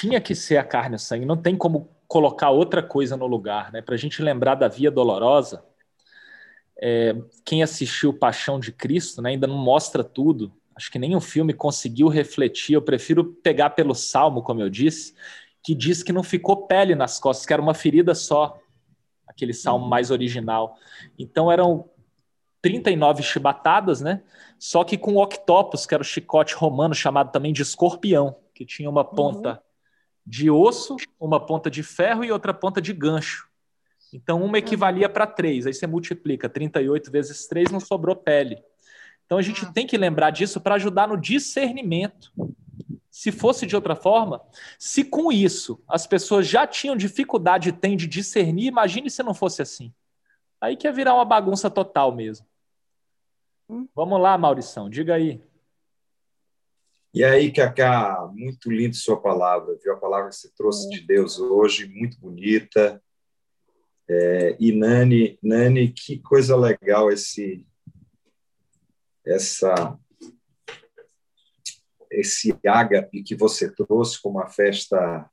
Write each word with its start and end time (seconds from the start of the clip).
tinha 0.00 0.18
que 0.18 0.34
ser 0.34 0.56
a 0.56 0.64
carne 0.64 0.94
e 0.94 0.96
o 0.96 0.98
sangue, 0.98 1.26
não 1.26 1.36
tem 1.36 1.54
como 1.54 1.90
colocar 2.08 2.48
outra 2.48 2.82
coisa 2.82 3.18
no 3.18 3.26
lugar, 3.26 3.70
né? 3.70 3.82
Para 3.82 3.94
a 3.94 3.98
gente 3.98 4.22
lembrar 4.22 4.54
da 4.54 4.66
Via 4.66 4.90
Dolorosa, 4.90 5.62
é, 6.80 7.14
quem 7.44 7.62
assistiu 7.62 8.14
Paixão 8.14 8.58
de 8.58 8.72
Cristo 8.72 9.20
né, 9.20 9.30
ainda 9.30 9.46
não 9.46 9.58
mostra 9.58 10.02
tudo. 10.02 10.50
Acho 10.74 10.90
que 10.90 10.98
nem 10.98 11.14
o 11.14 11.20
filme 11.20 11.52
conseguiu 11.52 12.08
refletir. 12.08 12.72
Eu 12.72 12.80
prefiro 12.80 13.24
pegar 13.24 13.70
pelo 13.70 13.94
Salmo, 13.94 14.42
como 14.42 14.62
eu 14.62 14.70
disse, 14.70 15.14
que 15.62 15.74
diz 15.74 16.02
que 16.02 16.14
não 16.14 16.22
ficou 16.22 16.66
pele 16.66 16.94
nas 16.94 17.18
costas, 17.18 17.44
que 17.44 17.52
era 17.52 17.60
uma 17.60 17.74
ferida 17.74 18.14
só, 18.14 18.58
aquele 19.28 19.52
salmo 19.52 19.84
uhum. 19.84 19.90
mais 19.90 20.10
original. 20.10 20.78
Então 21.18 21.52
eram 21.52 21.90
39 22.62 23.22
chibatadas, 23.22 24.00
né? 24.00 24.22
Só 24.58 24.82
que 24.82 24.96
com 24.96 25.16
o 25.16 25.22
octopus, 25.22 25.84
que 25.84 25.92
era 25.92 26.02
o 26.02 26.06
chicote 26.06 26.54
romano 26.54 26.94
chamado 26.94 27.30
também 27.30 27.52
de 27.52 27.60
escorpião, 27.60 28.36
que 28.54 28.64
tinha 28.64 28.88
uma 28.88 29.04
ponta 29.04 29.50
uhum. 29.50 29.69
De 30.30 30.48
osso, 30.48 30.96
uma 31.18 31.44
ponta 31.44 31.68
de 31.68 31.82
ferro 31.82 32.22
e 32.24 32.30
outra 32.30 32.54
ponta 32.54 32.80
de 32.80 32.92
gancho. 32.92 33.48
Então 34.12 34.40
uma 34.44 34.58
equivalia 34.58 35.08
para 35.08 35.26
três, 35.26 35.66
aí 35.66 35.74
você 35.74 35.88
multiplica 35.88 36.48
38 36.48 37.10
vezes 37.10 37.48
3, 37.48 37.72
não 37.72 37.80
sobrou 37.80 38.14
pele. 38.14 38.62
Então 39.26 39.38
a 39.38 39.42
gente 39.42 39.66
tem 39.72 39.88
que 39.88 39.98
lembrar 39.98 40.30
disso 40.30 40.60
para 40.60 40.76
ajudar 40.76 41.08
no 41.08 41.16
discernimento. 41.16 42.32
Se 43.10 43.32
fosse 43.32 43.66
de 43.66 43.74
outra 43.74 43.96
forma, 43.96 44.40
se 44.78 45.02
com 45.02 45.32
isso 45.32 45.82
as 45.88 46.06
pessoas 46.06 46.46
já 46.46 46.64
tinham 46.64 46.96
dificuldade 46.96 47.72
tem 47.72 47.96
de 47.96 48.06
discernir, 48.06 48.68
imagine 48.68 49.10
se 49.10 49.24
não 49.24 49.34
fosse 49.34 49.60
assim. 49.60 49.92
Aí 50.60 50.76
que 50.76 50.86
ia 50.86 50.92
virar 50.92 51.14
uma 51.14 51.24
bagunça 51.24 51.68
total 51.68 52.14
mesmo. 52.14 52.46
Hum. 53.68 53.88
Vamos 53.96 54.20
lá, 54.20 54.38
Maurição, 54.38 54.88
diga 54.88 55.14
aí. 55.14 55.42
E 57.12 57.24
aí, 57.24 57.52
Cacá, 57.52 58.30
muito 58.32 58.70
lindo 58.70 58.94
sua 58.94 59.20
palavra, 59.20 59.76
viu? 59.82 59.92
A 59.92 59.96
palavra 59.96 60.28
que 60.28 60.36
você 60.36 60.48
trouxe 60.54 60.88
de 60.88 61.00
Deus 61.00 61.40
hoje, 61.40 61.88
muito 61.88 62.20
bonita. 62.20 63.02
É, 64.08 64.56
e 64.60 64.70
Nani, 64.72 65.36
Nani, 65.42 65.92
que 65.92 66.20
coisa 66.20 66.56
legal 66.56 67.10
esse 67.10 67.66
essa 69.26 69.98
esse 72.10 72.56
ágape 72.66 73.22
que 73.22 73.34
você 73.34 73.72
trouxe 73.72 74.20
como 74.20 74.40
a 74.40 74.48
festa 74.48 75.30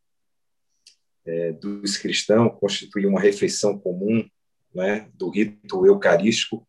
é, 1.26 1.52
dos 1.52 1.98
cristãos 1.98 2.58
constitui 2.60 3.06
uma 3.06 3.20
refeição 3.20 3.78
comum, 3.78 4.28
né, 4.74 5.10
do 5.14 5.30
rito 5.30 5.86
eucarístico. 5.86 6.68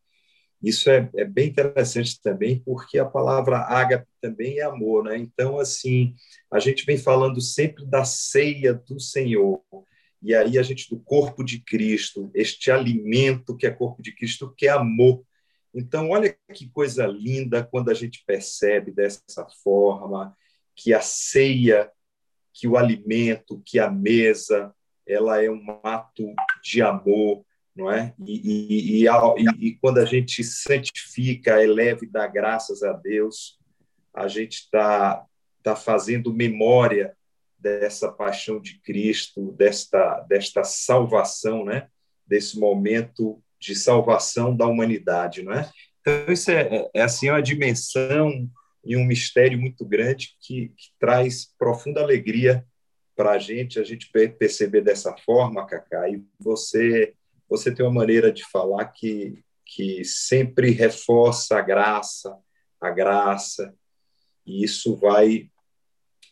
Isso 0.63 0.91
é, 0.91 1.09
é, 1.17 1.25
bem 1.25 1.49
interessante 1.49 2.21
também, 2.21 2.61
porque 2.65 2.99
a 2.99 3.05
palavra 3.05 3.59
ágape 3.59 4.09
também 4.21 4.59
é 4.59 4.63
amor, 4.63 5.05
né? 5.05 5.17
Então, 5.17 5.59
assim, 5.59 6.15
a 6.51 6.59
gente 6.59 6.85
vem 6.85 6.99
falando 6.99 7.41
sempre 7.41 7.87
da 7.87 8.05
ceia 8.05 8.75
do 8.75 8.99
Senhor, 8.99 9.63
e 10.21 10.35
aí 10.35 10.59
a 10.59 10.63
gente 10.63 10.91
do 10.91 10.99
corpo 10.99 11.45
de 11.45 11.61
Cristo, 11.61 12.31
este 12.35 12.73
alimento 12.73 13.57
que 13.57 13.67
é 13.67 13.71
corpo 13.71 14.03
de 14.03 14.13
Cristo, 14.13 14.53
que 14.57 14.67
é 14.67 14.71
amor. 14.71 15.23
Então, 15.73 16.11
olha 16.11 16.37
que 16.53 16.69
coisa 16.71 17.07
linda 17.07 17.63
quando 17.63 17.91
a 17.91 17.95
gente 17.95 18.25
percebe 18.27 18.91
dessa 18.91 19.47
forma 19.63 20.37
que 20.75 20.93
a 20.93 21.01
ceia, 21.01 21.89
que 22.53 22.67
o 22.67 22.77
alimento, 22.77 23.63
que 23.65 23.79
a 23.79 23.89
mesa, 23.89 24.75
ela 25.07 25.43
é 25.43 25.49
um 25.49 25.81
ato 25.85 26.35
de 26.63 26.83
amor, 26.83 27.45
não 27.79 27.91
é? 27.91 28.13
E, 28.27 29.05
e, 29.05 29.07
e, 29.07 29.69
e 29.69 29.75
quando 29.77 29.99
a 29.99 30.05
gente 30.05 30.43
santifica, 30.43 31.63
eleva 31.63 32.05
e 32.05 32.11
dá 32.11 32.27
graças 32.27 32.83
a 32.83 32.93
Deus, 32.93 33.57
a 34.13 34.27
gente 34.27 34.55
está 34.55 35.25
tá 35.63 35.77
fazendo 35.77 36.35
memória 36.35 37.17
dessa 37.57 38.11
paixão 38.11 38.61
de 38.61 38.81
Cristo, 38.81 39.53
desta, 39.53 40.21
desta 40.29 40.65
salvação, 40.65 41.65
né? 41.65 41.89
desse 42.27 42.59
momento 42.59 43.41
de 43.61 43.77
salvação 43.77 44.55
da 44.55 44.67
humanidade. 44.67 45.45
Não 45.45 45.53
é? 45.53 45.71
Então, 46.01 46.33
isso 46.33 46.51
é, 46.51 46.63
é, 46.63 46.91
é 46.95 47.03
assim, 47.03 47.31
uma 47.31 47.41
dimensão 47.41 48.51
e 48.85 48.97
um 48.97 49.05
mistério 49.05 49.59
muito 49.59 49.85
grande 49.85 50.37
que, 50.41 50.73
que 50.77 50.89
traz 50.99 51.53
profunda 51.57 52.01
alegria 52.01 52.67
para 53.15 53.33
a 53.33 53.39
gente, 53.39 53.81
a 53.81 53.85
gente 53.85 54.11
perceber 54.39 54.81
dessa 54.81 55.17
forma, 55.19 55.67
Cacá, 55.67 56.09
e 56.09 56.25
você, 56.39 57.15
você 57.49 57.75
tem 57.75 57.85
uma 57.85 57.93
maneira 57.93 58.33
de 58.33 58.45
falar 58.45 58.87
que, 58.87 59.43
que 59.65 60.05
sempre 60.05 60.71
reforça 60.71 61.59
a 61.59 61.63
graça, 61.63 62.37
a 62.81 62.91
graça, 62.91 63.75
e 64.47 64.65
isso 64.65 64.97
vai 64.97 65.51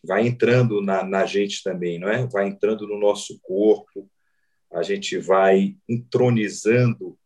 vai 0.05 0.25
entrando 0.25 0.81
na, 0.81 1.03
na 1.03 1.27
gente 1.27 1.65
também, 1.65 1.99
não 1.99 2.09
é? 2.09 2.25
Vai 2.27 2.47
entrando 2.47 2.87
no 2.87 2.97
nosso 2.97 3.41
corpo, 3.43 4.09
a 4.73 4.81
gente 4.83 5.19
vai 5.19 5.77
entronizando 5.89 7.19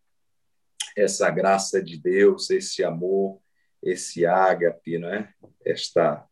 essa 0.97 1.31
graça 1.31 1.83
de 1.83 1.99
Deus, 1.99 2.49
esse 2.49 2.83
amor, 2.83 3.39
esse 3.83 4.25
ágape, 4.25 4.99
não 4.99 5.13
é? 5.13 5.33
Esta 5.65 6.27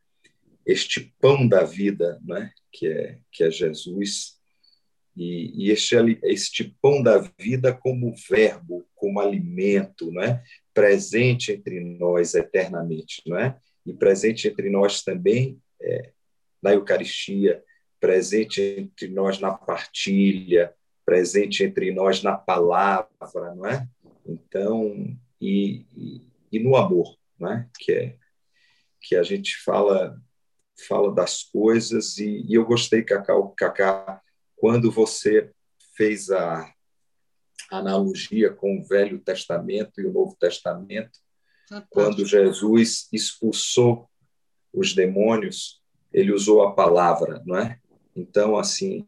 este 0.64 1.14
pão 1.20 1.46
da 1.48 1.64
vida, 1.64 2.18
não 2.22 2.36
é? 2.36 2.52
Que 2.72 2.86
é 2.86 3.18
que 3.30 3.44
é 3.44 3.50
Jesus 3.50 4.37
e, 5.18 5.66
e 5.66 5.70
este 5.72 5.96
este 6.22 6.76
pão 6.80 7.02
da 7.02 7.18
vida 7.36 7.74
como 7.74 8.14
verbo, 8.30 8.86
como 8.94 9.18
alimento, 9.18 10.12
não 10.12 10.22
é? 10.22 10.42
Presente 10.72 11.50
entre 11.50 11.80
nós 11.80 12.34
eternamente, 12.34 13.22
não 13.26 13.36
é? 13.36 13.58
E 13.84 13.92
presente 13.92 14.46
entre 14.46 14.70
nós 14.70 15.02
também 15.02 15.60
é, 15.82 16.12
na 16.62 16.72
Eucaristia, 16.72 17.64
presente 17.98 18.60
entre 18.60 19.08
nós 19.08 19.40
na 19.40 19.52
partilha, 19.52 20.72
presente 21.04 21.64
entre 21.64 21.92
nós 21.92 22.22
na 22.22 22.36
palavra, 22.36 23.54
não 23.56 23.66
é? 23.66 23.88
Então, 24.24 25.16
e, 25.40 25.84
e, 25.96 26.22
e 26.52 26.60
no 26.60 26.76
amor, 26.76 27.16
não 27.36 27.52
é? 27.52 27.68
Que 27.76 27.92
é 27.92 28.16
que 29.00 29.16
a 29.16 29.22
gente 29.22 29.56
fala 29.64 30.20
fala 30.86 31.12
das 31.12 31.42
coisas 31.42 32.18
e, 32.18 32.44
e 32.46 32.54
eu 32.54 32.64
gostei, 32.64 33.02
Cacá, 33.02 33.34
Cacá, 33.56 34.22
quando 34.58 34.90
você 34.90 35.50
fez 35.96 36.30
a 36.30 36.72
analogia 37.70 38.52
com 38.52 38.78
o 38.78 38.84
Velho 38.84 39.18
Testamento 39.20 40.00
e 40.00 40.06
o 40.06 40.12
Novo 40.12 40.36
Testamento, 40.38 41.18
Fantástico. 41.68 41.88
quando 41.90 42.26
Jesus 42.26 43.08
expulsou 43.12 44.08
os 44.72 44.94
demônios, 44.94 45.82
ele 46.12 46.32
usou 46.32 46.62
a 46.62 46.72
palavra, 46.72 47.42
não 47.46 47.56
é? 47.56 47.78
Então, 48.16 48.56
assim, 48.56 49.06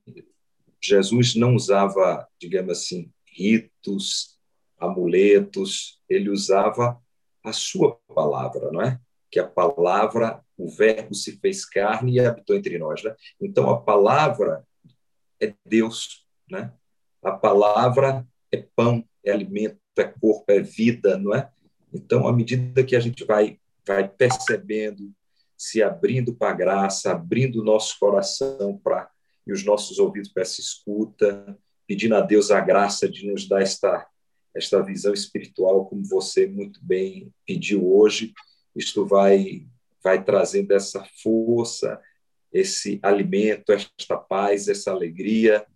Jesus 0.80 1.34
não 1.34 1.54
usava, 1.54 2.28
digamos 2.38 2.78
assim, 2.78 3.10
ritos, 3.26 4.38
amuletos, 4.78 6.00
ele 6.08 6.30
usava 6.30 7.00
a 7.42 7.52
sua 7.52 7.98
palavra, 8.14 8.70
não 8.70 8.82
é? 8.82 9.00
Que 9.30 9.38
a 9.38 9.46
palavra, 9.46 10.44
o 10.56 10.68
verbo 10.68 11.14
se 11.14 11.38
fez 11.38 11.64
carne 11.64 12.14
e 12.14 12.20
habitou 12.20 12.56
entre 12.56 12.78
nós, 12.78 13.02
né? 13.02 13.14
Então 13.40 13.70
a 13.70 13.80
palavra 13.80 14.66
é 15.40 15.54
Deus, 15.64 16.26
né? 16.50 16.72
A 17.22 17.32
palavra 17.32 18.26
é 18.50 18.56
pão, 18.74 19.04
é 19.24 19.32
alimento, 19.32 19.78
é 19.96 20.04
corpo, 20.04 20.44
é 20.48 20.60
vida, 20.60 21.18
não 21.18 21.34
é? 21.34 21.50
Então, 21.92 22.26
à 22.26 22.32
medida 22.32 22.84
que 22.84 22.96
a 22.96 23.00
gente 23.00 23.24
vai 23.24 23.58
vai 23.86 24.08
percebendo 24.08 25.12
se 25.56 25.82
abrindo 25.82 26.34
para 26.34 26.50
a 26.50 26.54
graça, 26.54 27.12
abrindo 27.12 27.60
o 27.60 27.64
nosso 27.64 27.98
coração 27.98 28.78
para 28.82 29.10
e 29.46 29.52
os 29.52 29.64
nossos 29.64 29.98
ouvidos 29.98 30.30
para 30.30 30.42
essa 30.42 30.60
escuta, 30.60 31.58
pedindo 31.86 32.14
a 32.14 32.20
Deus 32.20 32.50
a 32.50 32.60
graça 32.60 33.08
de 33.08 33.26
nos 33.26 33.48
dar 33.48 33.62
esta 33.62 34.06
esta 34.52 34.82
visão 34.82 35.12
espiritual, 35.14 35.86
como 35.86 36.04
você 36.04 36.46
muito 36.46 36.84
bem 36.84 37.32
pediu 37.46 37.86
hoje. 37.86 38.32
Isto 38.74 39.06
vai 39.06 39.66
vai 40.02 40.24
trazendo 40.24 40.72
essa 40.72 41.04
força, 41.22 42.00
esse 42.52 42.98
alimento, 43.02 43.72
esta 43.72 44.16
paz, 44.16 44.68
essa 44.68 44.90
alegria 44.90 45.66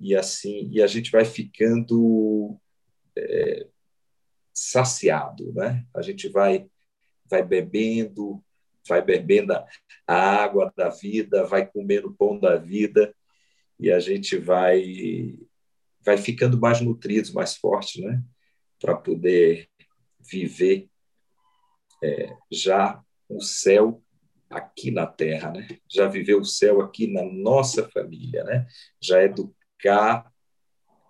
e 0.00 0.14
assim 0.14 0.68
e 0.72 0.82
a 0.82 0.86
gente 0.86 1.10
vai 1.10 1.24
ficando 1.24 2.58
é, 3.16 3.66
saciado, 4.52 5.52
né? 5.52 5.84
A 5.94 6.02
gente 6.02 6.28
vai 6.28 6.66
vai 7.28 7.42
bebendo, 7.42 8.44
vai 8.86 9.02
bebendo 9.02 9.52
a 10.06 10.14
água 10.14 10.72
da 10.76 10.90
vida, 10.90 11.44
vai 11.44 11.66
comendo 11.66 12.08
o 12.08 12.14
pão 12.14 12.38
da 12.38 12.56
vida 12.56 13.14
e 13.78 13.90
a 13.90 13.98
gente 13.98 14.36
vai 14.36 15.38
vai 16.04 16.18
ficando 16.18 16.58
mais 16.58 16.80
nutridos, 16.80 17.32
mais 17.32 17.56
fortes, 17.56 18.02
né? 18.02 18.22
Para 18.78 18.94
poder 18.94 19.68
viver 20.20 20.88
é, 22.02 22.36
já 22.50 23.02
o 23.28 23.40
céu 23.40 24.03
aqui 24.56 24.90
na 24.90 25.06
Terra, 25.06 25.50
né? 25.50 25.66
Já 25.88 26.08
viver 26.08 26.34
o 26.34 26.44
céu 26.44 26.80
aqui 26.80 27.06
na 27.06 27.24
nossa 27.24 27.88
família, 27.88 28.44
né? 28.44 28.66
Já 29.00 29.22
educar 29.22 30.32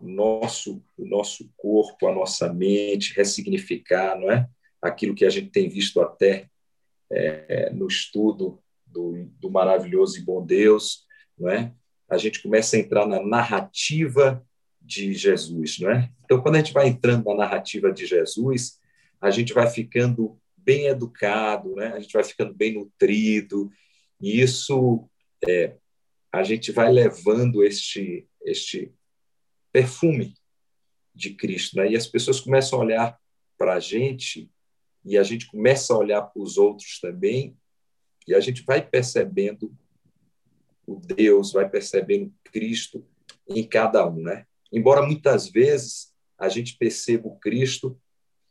nosso 0.00 0.84
o 0.96 1.06
nosso 1.06 1.50
corpo, 1.56 2.06
a 2.06 2.14
nossa 2.14 2.52
mente, 2.52 3.14
ressignificar, 3.14 4.18
não 4.18 4.30
é? 4.30 4.48
Aquilo 4.82 5.14
que 5.14 5.24
a 5.24 5.30
gente 5.30 5.50
tem 5.50 5.68
visto 5.68 6.00
até 6.00 6.48
é, 7.10 7.70
no 7.70 7.86
estudo 7.86 8.60
do, 8.86 9.24
do, 9.40 9.50
maravilhoso 9.50 10.18
e 10.18 10.22
bom 10.22 10.44
Deus, 10.44 11.04
não 11.38 11.48
é? 11.48 11.72
A 12.08 12.18
gente 12.18 12.42
começa 12.42 12.76
a 12.76 12.78
entrar 12.78 13.06
na 13.06 13.22
narrativa 13.22 14.44
de 14.80 15.14
Jesus, 15.14 15.78
não 15.80 15.90
é? 15.90 16.10
Então, 16.24 16.40
quando 16.40 16.56
a 16.56 16.58
gente 16.58 16.72
vai 16.72 16.88
entrando 16.88 17.24
na 17.24 17.34
narrativa 17.34 17.92
de 17.92 18.06
Jesus, 18.06 18.78
a 19.20 19.30
gente 19.30 19.52
vai 19.52 19.68
ficando 19.68 20.38
bem 20.64 20.86
educado, 20.86 21.74
né? 21.74 21.88
A 21.88 22.00
gente 22.00 22.12
vai 22.12 22.24
ficando 22.24 22.54
bem 22.54 22.74
nutrido 22.74 23.70
e 24.20 24.40
isso 24.40 25.08
é, 25.46 25.76
a 26.32 26.42
gente 26.42 26.72
vai 26.72 26.90
levando 26.90 27.62
este 27.62 28.26
este 28.44 28.92
perfume 29.72 30.34
de 31.14 31.34
Cristo, 31.34 31.76
né? 31.76 31.90
E 31.90 31.96
as 31.96 32.06
pessoas 32.06 32.40
começam 32.40 32.78
a 32.78 32.82
olhar 32.82 33.20
para 33.56 33.74
a 33.74 33.80
gente 33.80 34.50
e 35.04 35.16
a 35.18 35.22
gente 35.22 35.46
começa 35.46 35.92
a 35.92 35.98
olhar 35.98 36.22
para 36.22 36.42
os 36.42 36.56
outros 36.56 36.98
também 37.00 37.56
e 38.26 38.34
a 38.34 38.40
gente 38.40 38.62
vai 38.62 38.86
percebendo 38.86 39.74
o 40.86 40.96
Deus, 40.96 41.52
vai 41.52 41.68
percebendo 41.68 42.32
Cristo 42.44 43.06
em 43.48 43.66
cada 43.66 44.06
um, 44.08 44.22
né? 44.22 44.46
Embora 44.72 45.04
muitas 45.04 45.48
vezes 45.48 46.12
a 46.38 46.48
gente 46.48 46.76
perceba 46.76 47.28
o 47.28 47.38
Cristo 47.38 48.00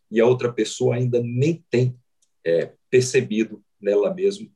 e 0.09 0.19
a 0.19 0.25
outra 0.25 0.51
pessoa 0.51 0.95
ainda 0.95 1.21
nem 1.21 1.63
tem 1.69 1.97
é, 2.45 2.73
percebido 2.89 3.63
nela 3.79 4.13
mesmo 4.13 4.51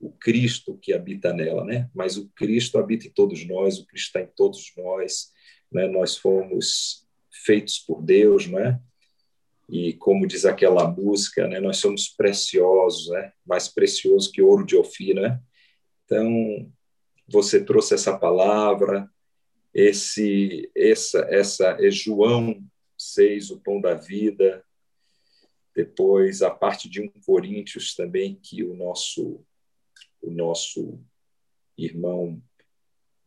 o 0.00 0.10
Cristo 0.10 0.76
que 0.80 0.92
habita 0.92 1.32
nela, 1.32 1.64
né? 1.64 1.88
Mas 1.94 2.16
o 2.16 2.28
Cristo 2.30 2.78
habita 2.78 3.06
em 3.06 3.10
todos 3.10 3.46
nós, 3.46 3.78
o 3.78 3.86
Cristo 3.86 4.06
está 4.06 4.20
em 4.20 4.30
todos 4.36 4.72
nós, 4.76 5.30
né? 5.72 5.86
Nós 5.86 6.16
fomos 6.16 7.06
feitos 7.30 7.78
por 7.78 8.02
Deus, 8.02 8.46
não 8.46 8.58
é? 8.58 8.78
E 9.68 9.94
como 9.94 10.26
diz 10.26 10.44
aquela 10.44 10.86
música, 10.86 11.48
né? 11.48 11.58
Nós 11.58 11.78
somos 11.78 12.08
preciosos, 12.08 13.08
né? 13.08 13.32
Mais 13.46 13.68
precioso 13.68 14.30
que 14.30 14.42
ouro 14.42 14.66
de 14.66 14.76
Ofir, 14.76 15.14
né? 15.14 15.40
Então, 16.04 16.70
você 17.26 17.64
trouxe 17.64 17.94
essa 17.94 18.16
palavra, 18.18 19.08
esse 19.72 20.70
essa 20.76 21.20
essa 21.30 21.76
é 21.80 21.90
João 21.90 22.62
6, 22.98 23.50
o 23.50 23.60
pão 23.60 23.80
da 23.80 23.94
vida. 23.94 24.62
Depois 25.74 26.42
a 26.42 26.50
parte 26.50 26.88
de 26.88 27.00
1 27.00 27.10
Coríntios 27.24 27.94
também 27.94 28.36
que 28.36 28.62
o 28.62 28.74
nosso 28.74 29.44
o 30.22 30.30
nosso 30.30 31.00
irmão 31.76 32.40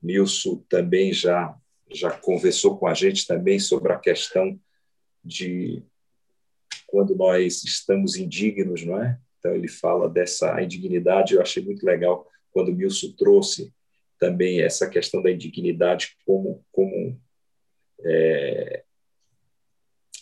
Nilson 0.02 0.64
também 0.70 1.14
já 1.14 1.56
já 1.90 2.12
conversou 2.12 2.78
com 2.78 2.88
a 2.88 2.94
gente 2.94 3.26
também 3.26 3.60
sobre 3.60 3.94
a 3.94 4.00
questão 4.00 4.60
de 5.24 5.84
quando 6.86 7.16
nós 7.16 7.64
estamos 7.64 8.16
indignos, 8.16 8.84
não 8.84 9.02
é? 9.02 9.20
Então 9.40 9.54
ele 9.54 9.68
fala 9.68 10.10
dessa 10.10 10.62
indignidade, 10.62 11.34
eu 11.34 11.42
achei 11.42 11.64
muito 11.64 11.86
legal 11.86 12.30
quando 12.52 12.74
Nilson 12.74 13.14
trouxe 13.14 13.74
também 14.20 14.62
essa 14.62 14.90
questão 14.90 15.22
da 15.22 15.32
indignidade 15.32 16.18
como 16.26 16.66
como 16.72 17.22
é, 18.04 18.84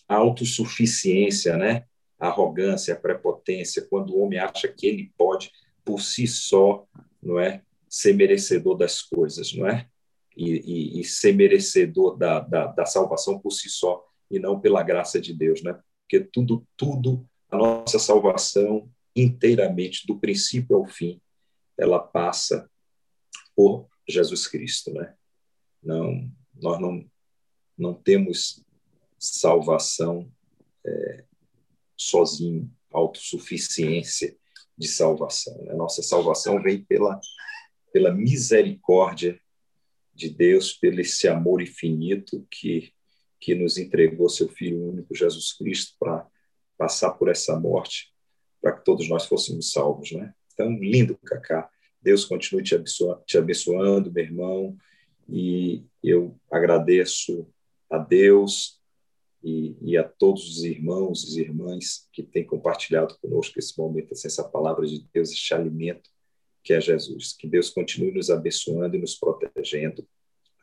autossuficiência, 0.07 1.57
né? 1.57 1.85
Arrogância, 2.19 2.95
prepotência, 2.95 3.85
quando 3.89 4.15
o 4.15 4.19
homem 4.19 4.39
acha 4.39 4.67
que 4.67 4.87
ele 4.87 5.11
pode 5.17 5.51
por 5.83 6.01
si 6.01 6.27
só, 6.27 6.85
não 7.21 7.39
é, 7.39 7.61
ser 7.89 8.13
merecedor 8.13 8.77
das 8.77 9.01
coisas, 9.01 9.53
não 9.53 9.67
é, 9.67 9.87
e, 10.35 10.97
e, 10.97 10.99
e 10.99 11.03
ser 11.03 11.33
merecedor 11.33 12.17
da, 12.17 12.39
da, 12.39 12.67
da, 12.67 12.85
salvação 12.85 13.39
por 13.39 13.51
si 13.51 13.69
só 13.69 14.05
e 14.29 14.39
não 14.39 14.59
pela 14.59 14.83
graça 14.83 15.19
de 15.19 15.33
Deus, 15.33 15.61
né? 15.63 15.79
Porque 16.01 16.25
tudo, 16.25 16.67
tudo, 16.75 17.25
a 17.49 17.57
nossa 17.57 17.99
salvação 17.99 18.89
inteiramente, 19.15 20.05
do 20.05 20.19
princípio 20.19 20.75
ao 20.75 20.85
fim, 20.85 21.21
ela 21.77 21.99
passa 21.99 22.69
por 23.55 23.87
Jesus 24.07 24.47
Cristo, 24.47 24.91
né? 24.93 25.13
Não, 25.81 26.29
nós 26.53 26.79
não, 26.81 27.05
não 27.77 27.93
temos 27.93 28.63
salvação 29.17 30.29
é, 30.85 31.24
sozinho, 31.97 32.71
autossuficiência 32.91 34.35
de 34.77 34.87
salvação. 34.87 35.57
Né? 35.63 35.73
Nossa 35.73 36.01
salvação 36.01 36.61
vem 36.61 36.83
pela, 36.83 37.19
pela 37.91 38.13
misericórdia 38.13 39.39
de 40.13 40.29
Deus, 40.29 40.73
pelo 40.73 41.01
esse 41.01 41.27
amor 41.27 41.61
infinito 41.61 42.45
que, 42.49 42.93
que 43.39 43.53
nos 43.53 43.77
entregou 43.77 44.29
seu 44.29 44.47
Filho 44.49 44.81
único, 44.89 45.15
Jesus 45.15 45.53
Cristo, 45.53 45.95
para 45.99 46.25
passar 46.77 47.11
por 47.11 47.29
essa 47.29 47.59
morte, 47.59 48.13
para 48.61 48.73
que 48.73 48.83
todos 48.83 49.09
nós 49.09 49.25
fôssemos 49.25 49.71
salvos. 49.71 50.11
Né? 50.11 50.33
Então, 50.53 50.71
lindo, 50.77 51.17
Cacá. 51.25 51.69
Deus 52.01 52.23
continue 52.23 52.61
te, 52.61 52.75
abençoando, 52.75 53.23
te 53.25 53.37
abençoando, 53.37 54.11
meu 54.11 54.23
irmão, 54.23 54.77
e 55.27 55.83
eu 56.03 56.39
agradeço 56.51 57.47
a 57.89 57.97
Deus 57.97 58.79
e, 59.45 59.77
e, 59.79 59.95
a 59.95 60.03
todos 60.03 60.49
os 60.49 60.63
irmãos 60.63 61.37
e 61.37 61.41
irmãs 61.41 62.09
que 62.11 62.23
têm 62.23 62.43
compartilhado 62.43 63.15
conosco 63.21 63.59
esse 63.59 63.77
momento, 63.77 64.11
essa 64.11 64.43
palavra 64.43 64.87
de 64.87 65.07
Deus, 65.13 65.31
este 65.31 65.53
alimento 65.53 66.09
que 66.63 66.73
é 66.73 66.81
Jesus. 66.81 67.33
Que 67.33 67.47
Deus 67.47 67.69
continue 67.69 68.11
nos 68.11 68.31
abençoando 68.31 68.95
e 68.95 68.99
nos 68.99 69.15
protegendo. 69.15 70.05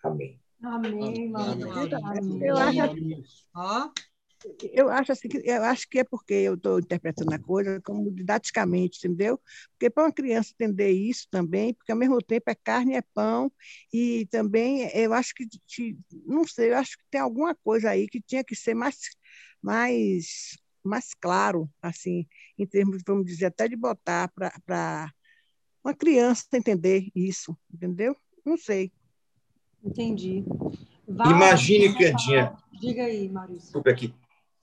Amém. 0.03 0.41
Amém, 0.61 1.33
Amém. 1.33 1.33
Amém. 1.33 2.45
Eu 2.45 2.57
acho, 2.57 4.12
eu 4.73 4.89
acho 4.89 5.13
assim, 5.13 5.29
eu 5.45 5.63
acho 5.63 5.89
que 5.89 5.99
é 5.99 6.05
porque 6.05 6.35
eu 6.35 6.55
estou 6.55 6.79
interpretando 6.79 7.33
a 7.33 7.39
coisa 7.39 7.81
como 7.83 8.11
didaticamente, 8.11 8.99
entendeu? 8.99 9.41
Porque 9.73 9.91
para 9.91 10.05
uma 10.05 10.13
criança 10.13 10.53
entender 10.53 10.91
isso 10.91 11.27
também, 11.31 11.75
porque 11.75 11.93
ao 11.93 11.99
mesmo 11.99 12.19
tempo 12.21 12.51
é 12.51 12.55
carne, 12.55 12.95
é 12.95 13.03
pão, 13.15 13.51
e 13.93 14.27
também 14.31 14.89
eu 14.95 15.13
acho 15.13 15.35
que, 15.35 15.47
não 16.27 16.47
sei, 16.47 16.71
eu 16.71 16.77
acho 16.77 16.97
que 16.97 17.05
tem 17.11 17.21
alguma 17.21 17.55
coisa 17.55 17.91
aí 17.91 18.07
que 18.09 18.21
tinha 18.21 18.45
que 18.45 18.55
ser 18.55 18.75
mais, 18.75 18.99
mais, 19.61 20.59
mais 20.83 21.15
claro, 21.15 21.71
assim, 21.81 22.27
em 22.59 22.67
termos, 22.67 23.03
vamos 23.07 23.27
dizer, 23.27 23.47
até 23.47 23.69
de 23.69 23.77
botar 23.77 24.29
para 24.35 25.13
uma 25.85 25.95
criança 25.95 26.45
entender 26.53 27.11
isso, 27.15 27.57
entendeu? 27.73 28.17
Não 28.45 28.57
sei. 28.57 28.93
Entendi. 29.85 30.45
Imagine, 31.09 31.93
Candinha. 31.95 32.57
Diga 32.73 33.05
aí, 33.05 33.29
Maurício. 33.29 33.63
Desculpa 33.63 33.91
aqui. 33.91 34.15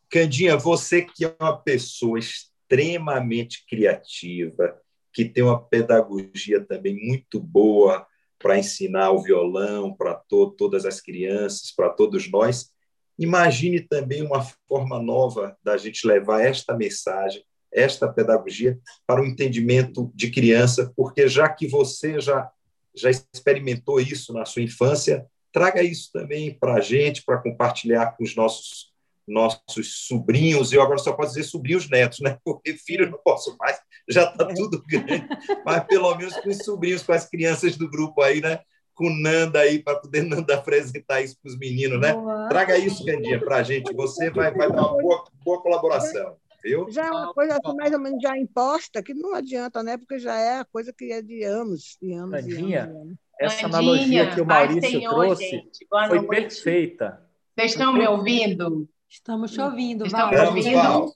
Candinha, 0.10 0.58
você 0.58 1.04
que 1.04 1.26
é 1.26 1.36
uma 1.40 1.56
pessoa 1.56 2.18
extremamente 2.18 3.66
criativa, 3.68 4.76
que 5.14 5.26
tem 5.26 5.44
uma 5.44 5.62
pedagogia 5.62 6.64
também 6.66 6.96
muito 6.96 7.40
boa 7.40 8.06
para 8.38 8.58
ensinar 8.58 9.12
o 9.12 9.22
violão 9.22 9.94
para 9.94 10.16
to 10.16 10.52
todas 10.52 10.86
as 10.86 11.02
crianças, 11.02 11.72
para 11.76 11.90
todos 11.90 12.30
nós, 12.32 12.72
imagine 13.18 13.82
também 13.82 14.24
uma 14.24 14.46
forma 14.68 15.00
nova 15.02 15.58
da 15.64 15.76
gente 15.78 16.08
levar 16.08 16.42
esta 16.42 16.76
mensagem, 16.76 17.44
esta 17.72 18.12
pedagogia 18.12 18.80
para 19.06 19.22
o 19.22 19.26
entendimento 19.26 20.12
de 20.16 20.32
criança, 20.32 20.92
porque 20.96 21.28
já 21.28 21.50
que 21.50 21.68
você 21.68 22.20
já 22.20 22.50
já 22.96 23.10
experimentou 23.10 24.02
isso 24.02 24.34
na 24.34 24.46
sua 24.46 24.64
infância, 24.64 25.26
traga 25.54 25.84
isso 25.84 26.10
também 26.12 26.58
para 26.58 26.76
a 26.76 26.82
gente, 26.82 27.24
para 27.24 27.38
compartilhar 27.38 28.18
com 28.18 28.24
os 28.24 28.36
nossos 28.36 28.89
nossos 29.30 30.08
sobrinhos, 30.08 30.74
eu 30.74 30.82
agora 30.82 30.98
só 30.98 31.14
posso 31.14 31.34
dizer 31.34 31.44
sobrinhos 31.44 31.90
netos, 31.90 32.20
né? 32.20 32.38
Porque 32.44 32.74
filho 32.74 33.10
não 33.10 33.20
posso 33.24 33.56
mais, 33.58 33.80
já 34.10 34.24
está 34.24 34.46
é. 34.50 34.54
tudo 34.54 34.84
grande, 34.86 35.28
mas 35.64 35.84
pelo 35.86 36.14
menos 36.16 36.36
com 36.38 36.50
os 36.50 36.58
sobrinhos, 36.58 37.04
com 37.04 37.14
as 37.14 37.30
crianças 37.30 37.78
do 37.78 37.90
grupo 37.90 38.22
aí, 38.22 38.42
né? 38.42 38.60
Com 38.94 39.10
Nanda 39.10 39.60
aí, 39.60 39.82
para 39.82 40.00
poder 40.00 40.24
Nanda 40.24 40.56
apresentar 40.56 41.22
isso 41.22 41.38
para 41.42 41.50
os 41.50 41.58
meninos, 41.58 42.02
né? 42.02 42.14
Boa. 42.14 42.50
Traga 42.50 42.78
isso, 42.78 43.06
Candinha, 43.06 43.40
para 43.40 43.58
a 43.58 43.64
gente. 43.64 43.94
Você 43.94 44.30
vai, 44.30 44.52
vai 44.52 44.70
dar 44.70 44.82
uma 44.82 45.02
boa, 45.02 45.24
boa 45.44 45.62
colaboração. 45.62 46.36
Viu? 46.62 46.90
Já 46.90 47.06
é 47.06 47.12
uma 47.12 47.34
coisa 47.34 47.54
assim, 47.54 47.78
mais 47.78 47.94
ou 47.94 48.00
menos 48.00 48.22
já 48.22 48.38
imposta, 48.38 49.02
que 49.02 49.14
não 49.14 49.34
adianta, 49.34 49.82
né? 49.82 49.98
Porque 49.98 50.20
já 50.20 50.36
é 50.36 50.60
a 50.60 50.66
coisa 50.66 50.92
que 50.92 51.10
é 51.14 51.22
de 51.22 51.44
anos 51.44 51.98
e 52.02 52.12
anos. 52.12 52.42
Candinha, 52.42 52.84
anos, 52.84 53.16
essa 53.40 53.68
analogia 53.68 54.30
que 54.32 54.42
o 54.42 54.46
Maurício 54.46 55.02
trouxe 55.02 55.64
foi 56.10 56.28
perfeita. 56.28 57.26
Vocês 57.56 57.72
estão 57.72 57.94
me 57.94 58.06
ouvindo? 58.06 58.90
Estamos 59.10 59.52
te 59.52 59.60
ouvindo, 59.60 60.08
Val. 60.08 60.32
Estamos 60.32 60.66
ouvindo? 60.66 61.16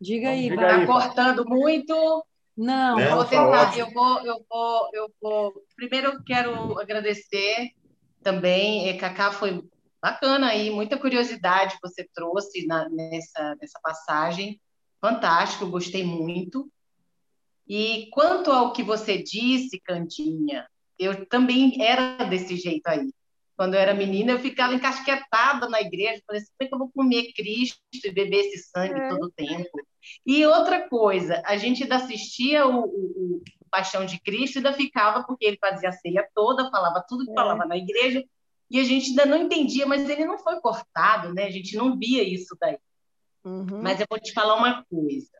Diga 0.00 0.30
aí, 0.30 0.48
Val. 0.54 0.64
Está 0.64 0.86
cortando 0.86 1.44
muito? 1.46 1.94
Não. 2.56 2.98
Não 2.98 3.14
vou 3.14 3.24
tentar. 3.24 3.70
Tá 3.70 3.78
eu 3.78 3.90
vou, 3.92 4.20
eu 4.26 4.44
vou, 4.50 4.90
eu 4.92 5.12
vou. 5.22 5.52
Primeiro 5.76 6.08
eu 6.08 6.24
quero 6.24 6.78
agradecer 6.80 7.70
também. 8.24 8.88
E 8.88 8.98
Cacá 8.98 9.30
foi 9.30 9.62
bacana 10.02 10.48
aí, 10.48 10.68
muita 10.68 10.98
curiosidade 10.98 11.76
que 11.76 11.88
você 11.88 12.08
trouxe 12.12 12.66
na, 12.66 12.88
nessa, 12.88 13.56
nessa 13.60 13.78
passagem. 13.80 14.60
Fantástico, 15.00 15.70
gostei 15.70 16.02
muito. 16.02 16.68
E 17.68 18.08
quanto 18.12 18.50
ao 18.50 18.72
que 18.72 18.82
você 18.82 19.22
disse, 19.22 19.80
Candinha, 19.80 20.66
eu 20.98 21.24
também 21.26 21.80
era 21.80 22.24
desse 22.24 22.56
jeito 22.56 22.86
aí 22.88 23.12
quando 23.58 23.74
eu 23.74 23.80
era 23.80 23.92
menina, 23.92 24.30
eu 24.30 24.38
ficava 24.38 24.72
encasquetada 24.72 25.68
na 25.68 25.80
igreja, 25.80 26.22
falei 26.24 26.40
assim, 26.40 26.52
como 26.56 26.64
é 26.64 26.66
que 26.68 26.74
eu 26.74 26.78
vou 26.78 26.92
comer 26.92 27.32
Cristo 27.32 27.76
e 27.92 28.10
beber 28.12 28.46
esse 28.46 28.70
sangue 28.70 29.00
é. 29.00 29.08
todo 29.08 29.24
o 29.24 29.30
tempo? 29.32 29.68
E 30.24 30.46
outra 30.46 30.88
coisa, 30.88 31.42
a 31.44 31.56
gente 31.56 31.82
ainda 31.82 31.96
assistia 31.96 32.64
o, 32.68 32.84
o, 32.84 33.42
Paixão 33.68 34.06
de 34.06 34.20
Cristo, 34.20 34.58
ainda 34.58 34.72
ficava, 34.72 35.24
porque 35.24 35.44
ele 35.44 35.58
fazia 35.60 35.88
a 35.88 35.92
ceia 35.92 36.26
toda, 36.32 36.70
falava 36.70 37.04
tudo 37.06 37.24
que 37.24 37.32
é. 37.32 37.34
falava 37.34 37.66
na 37.66 37.76
igreja, 37.76 38.24
e 38.70 38.78
a 38.78 38.84
gente 38.84 39.10
ainda 39.10 39.26
não 39.26 39.36
entendia, 39.36 39.84
mas 39.86 40.08
ele 40.08 40.24
não 40.24 40.38
foi 40.38 40.60
cortado, 40.60 41.34
né? 41.34 41.42
A 41.42 41.50
gente 41.50 41.76
não 41.76 41.98
via 41.98 42.22
isso 42.22 42.56
daí. 42.60 42.78
Uhum. 43.44 43.82
Mas 43.82 43.98
eu 43.98 44.06
vou 44.08 44.20
te 44.20 44.32
falar 44.32 44.54
uma 44.54 44.84
coisa. 44.84 45.32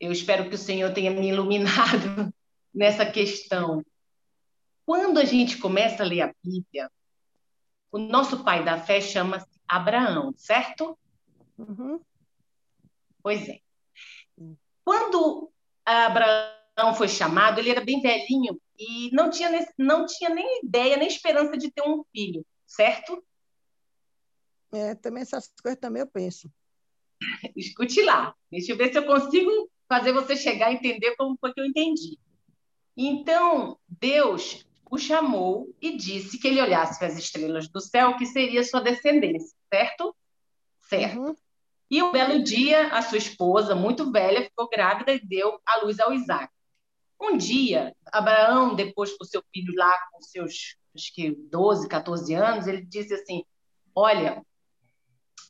Eu 0.00 0.10
espero 0.10 0.48
que 0.48 0.54
o 0.54 0.58
Senhor 0.58 0.90
tenha 0.94 1.10
me 1.10 1.28
iluminado 1.28 2.32
nessa 2.74 3.04
questão. 3.04 3.84
Quando 4.86 5.18
a 5.18 5.24
gente 5.24 5.58
começa 5.58 6.02
a 6.02 6.06
ler 6.06 6.22
a 6.22 6.34
Bíblia, 6.42 6.88
o 7.90 7.98
nosso 7.98 8.42
pai 8.44 8.64
da 8.64 8.78
fé 8.78 9.00
chama-se 9.00 9.46
Abraão, 9.66 10.32
certo? 10.36 10.98
Uhum. 11.58 12.00
Pois 13.22 13.48
é. 13.48 13.60
Quando 14.84 15.50
Abraão 15.84 16.94
foi 16.96 17.08
chamado, 17.08 17.58
ele 17.58 17.70
era 17.70 17.80
bem 17.80 18.00
velhinho 18.00 18.60
e 18.78 19.10
não 19.12 19.30
tinha, 19.30 19.50
não 19.78 20.06
tinha 20.06 20.30
nem 20.30 20.60
ideia, 20.62 20.96
nem 20.96 21.08
esperança 21.08 21.56
de 21.56 21.70
ter 21.70 21.82
um 21.82 22.04
filho, 22.12 22.44
certo? 22.66 23.24
É, 24.72 24.94
também 24.94 25.22
essas 25.22 25.50
coisas 25.62 25.80
também 25.80 26.02
eu 26.02 26.06
penso. 26.06 26.50
Escute 27.56 28.02
lá. 28.02 28.34
Deixa 28.50 28.72
eu 28.72 28.76
ver 28.76 28.92
se 28.92 28.98
eu 28.98 29.06
consigo 29.06 29.50
fazer 29.88 30.12
você 30.12 30.36
chegar 30.36 30.68
a 30.68 30.72
entender 30.72 31.16
como 31.16 31.36
foi 31.40 31.52
que 31.52 31.60
eu 31.60 31.66
entendi. 31.66 32.18
Então, 32.96 33.78
Deus 33.88 34.65
o 34.90 34.98
chamou 34.98 35.74
e 35.80 35.96
disse 35.96 36.38
que 36.38 36.48
ele 36.48 36.60
olhasse 36.60 36.98
para 36.98 37.08
as 37.08 37.18
estrelas 37.18 37.68
do 37.68 37.80
céu, 37.80 38.16
que 38.16 38.26
seria 38.26 38.62
sua 38.62 38.80
descendência, 38.80 39.56
certo? 39.72 40.14
Certo. 40.88 41.18
Uhum. 41.18 41.34
E 41.90 42.02
um 42.02 42.12
belo 42.12 42.42
dia, 42.42 42.88
a 42.88 43.02
sua 43.02 43.18
esposa, 43.18 43.74
muito 43.74 44.10
velha, 44.10 44.42
ficou 44.42 44.68
grávida 44.68 45.12
e 45.12 45.24
deu 45.24 45.60
à 45.66 45.78
luz 45.82 46.00
ao 46.00 46.12
Isaac. 46.12 46.52
Um 47.20 47.36
dia, 47.36 47.94
Abraão, 48.12 48.74
depois 48.74 49.16
com 49.16 49.24
seu 49.24 49.42
filho 49.52 49.74
lá, 49.74 49.96
com 50.12 50.20
seus 50.20 50.76
acho 50.94 51.14
que 51.14 51.30
12, 51.30 51.88
14 51.88 52.34
anos, 52.34 52.66
ele 52.66 52.82
disse 52.82 53.14
assim: 53.14 53.44
Olha, 53.94 54.42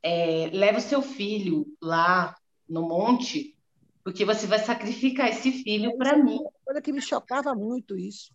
é, 0.03 0.51
leve 0.53 0.79
o 0.79 0.83
seu 0.83 1.01
filho 1.01 1.67
lá 1.81 2.37
no 2.69 2.83
monte, 2.83 3.57
porque 4.05 4.25
você 4.25 4.47
vai 4.47 4.59
sacrificar 4.59 5.29
esse 5.29 5.51
filho 5.51 5.97
para 5.97 6.17
mim. 6.17 6.39
Coisa 6.65 6.83
que 6.83 6.93
me 6.93 7.01
chocava 7.01 7.55
muito 7.55 7.97
isso. 7.97 8.35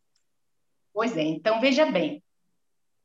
Pois 0.93 1.15
é, 1.15 1.23
então 1.23 1.61
veja 1.61 1.85
bem. 1.85 2.23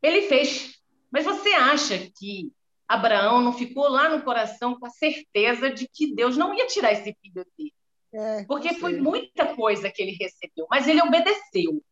Ele 0.03 0.23
fez. 0.23 0.81
Mas 1.11 1.25
você 1.25 1.51
acha 1.51 2.11
que 2.19 2.53
Abraão 2.87 3.41
não 3.41 3.53
ficou 3.53 3.89
lá 3.89 4.09
no 4.09 4.23
coração 4.23 4.79
com 4.79 4.87
a 4.87 4.91
certeza 4.91 5.71
de 5.71 5.89
que 5.89 6.15
Deus 6.15 6.37
não 6.37 6.55
ia 6.55 6.67
tirar 6.67 6.93
esse 6.93 7.17
filho 7.21 7.45
dele. 7.57 7.73
É, 8.13 8.45
Porque 8.45 8.75
foi 8.75 8.99
muita 8.99 9.55
coisa 9.55 9.91
que 9.91 10.03
ele 10.03 10.13
recebeu, 10.13 10.67
mas 10.71 10.87
ele 10.87 11.03
obedeceu. 11.03 11.83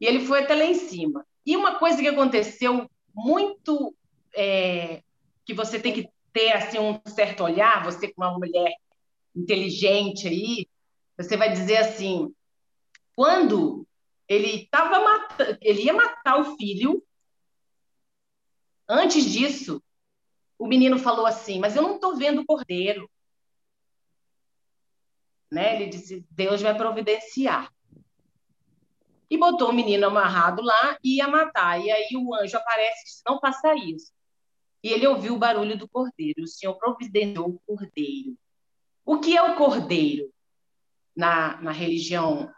E 0.00 0.06
ele 0.06 0.20
foi 0.26 0.40
até 0.42 0.54
lá 0.54 0.64
em 0.64 0.74
cima. 0.74 1.24
E 1.44 1.56
uma 1.56 1.78
coisa 1.78 2.00
que 2.00 2.08
aconteceu 2.08 2.88
muito 3.14 3.94
é, 4.34 5.02
que 5.44 5.54
você 5.54 5.78
tem 5.78 5.92
que 5.92 6.08
ter 6.32 6.52
assim 6.52 6.78
um 6.78 6.98
certo 7.06 7.44
olhar, 7.44 7.84
você 7.84 8.08
com 8.08 8.22
uma 8.22 8.38
mulher 8.38 8.72
inteligente 9.36 10.26
aí, 10.26 10.66
você 11.16 11.36
vai 11.36 11.52
dizer 11.52 11.76
assim, 11.76 12.32
quando 13.14 13.86
ele 14.32 14.66
tava 14.70 15.00
matando, 15.00 15.58
ele 15.60 15.82
ia 15.82 15.92
matar 15.92 16.40
o 16.40 16.56
filho, 16.56 17.04
antes 18.88 19.24
disso, 19.24 19.82
o 20.58 20.66
menino 20.66 20.98
falou 20.98 21.26
assim: 21.26 21.58
Mas 21.58 21.76
eu 21.76 21.82
não 21.82 21.96
estou 21.96 22.16
vendo 22.16 22.40
o 22.40 22.46
cordeiro. 22.46 23.10
Né? 25.50 25.76
Ele 25.76 25.90
disse: 25.90 26.24
Deus 26.30 26.62
vai 26.62 26.76
providenciar. 26.76 27.70
E 29.28 29.36
botou 29.36 29.70
o 29.70 29.72
menino 29.72 30.06
amarrado 30.06 30.62
lá 30.62 30.96
e 31.02 31.16
ia 31.16 31.26
matar. 31.26 31.80
E 31.80 31.90
aí 31.90 32.08
o 32.16 32.34
anjo 32.34 32.56
aparece 32.56 33.00
e 33.00 33.04
disse: 33.04 33.22
Não 33.26 33.40
faça 33.40 33.74
isso. 33.74 34.12
E 34.82 34.88
ele 34.88 35.06
ouviu 35.06 35.34
o 35.34 35.38
barulho 35.38 35.76
do 35.76 35.88
cordeiro. 35.88 36.42
O 36.42 36.48
Senhor 36.48 36.74
providenciou 36.76 37.48
o 37.48 37.60
cordeiro. 37.66 38.36
O 39.04 39.18
que 39.18 39.36
é 39.36 39.42
o 39.42 39.56
cordeiro 39.56 40.32
na, 41.16 41.60
na 41.60 41.72
religião? 41.72 42.52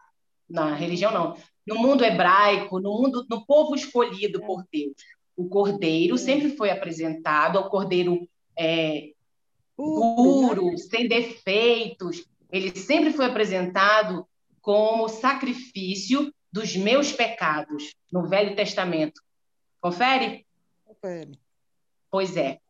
Na 0.49 0.75
religião, 0.75 1.11
não. 1.11 1.37
No 1.67 1.77
mundo 1.77 2.05
hebraico, 2.05 2.79
no 2.81 2.93
mundo, 2.93 3.27
no 3.29 3.45
povo 3.47 3.75
escolhido 3.75 4.41
por 4.41 4.65
Deus. 4.71 4.97
O 5.37 5.49
cordeiro 5.49 6.17
sempre 6.17 6.57
foi 6.57 6.71
apresentado 6.71 7.59
ao 7.59 7.71
cordeiro 7.71 8.29
é, 8.57 9.13
puro, 9.77 10.77
sem 10.79 11.09
defeitos. 11.09 12.25
Ele 12.51 12.77
sempre 12.77 13.13
foi 13.13 13.27
apresentado 13.27 14.27
como 14.61 15.09
sacrifício 15.09 16.33
dos 16.53 16.77
meus 16.77 17.13
pecados 17.13 17.95
no 18.13 18.29
Velho 18.29 18.55
Testamento. 18.55 19.21
Confere? 19.81 20.47
Confere. 20.85 21.39
Pois 22.11 22.37
é. 22.37 22.61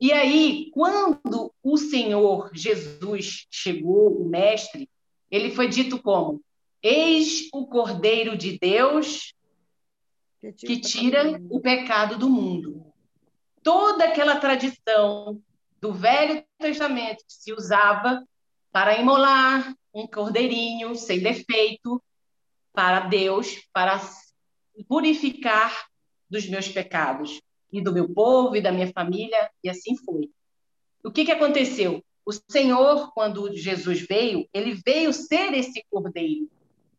E 0.00 0.12
aí, 0.12 0.70
quando 0.72 1.52
o 1.62 1.76
Senhor 1.76 2.50
Jesus 2.54 3.46
chegou, 3.50 4.20
o 4.20 4.28
Mestre, 4.28 4.88
ele 5.30 5.50
foi 5.50 5.68
dito 5.68 6.00
como: 6.00 6.40
Eis 6.82 7.48
o 7.52 7.66
Cordeiro 7.66 8.36
de 8.36 8.58
Deus 8.58 9.32
que 10.58 10.80
tira 10.80 11.40
o 11.48 11.60
pecado 11.60 12.18
do 12.18 12.28
mundo. 12.28 12.84
Toda 13.62 14.04
aquela 14.04 14.36
tradição 14.36 15.40
do 15.80 15.92
Velho 15.92 16.44
Testamento 16.58 17.18
que 17.18 17.32
se 17.32 17.52
usava 17.52 18.26
para 18.72 18.98
imolar 18.98 19.72
um 19.94 20.06
cordeirinho 20.06 20.96
sem 20.96 21.20
defeito 21.20 22.02
para 22.72 23.00
Deus, 23.00 23.60
para 23.72 24.00
purificar 24.88 25.86
dos 26.28 26.48
meus 26.48 26.66
pecados 26.66 27.40
e 27.70 27.80
do 27.80 27.92
meu 27.92 28.08
povo 28.12 28.56
e 28.56 28.60
da 28.60 28.72
minha 28.72 28.90
família, 28.92 29.50
e 29.62 29.68
assim 29.68 29.96
foi. 29.96 30.30
O 31.04 31.12
que, 31.12 31.24
que 31.24 31.32
aconteceu? 31.32 32.02
O 32.24 32.32
Senhor, 32.50 33.12
quando 33.12 33.54
Jesus 33.54 34.00
veio, 34.00 34.48
ele 34.52 34.74
veio 34.74 35.12
ser 35.12 35.52
esse 35.52 35.84
cordeiro. 35.90 36.48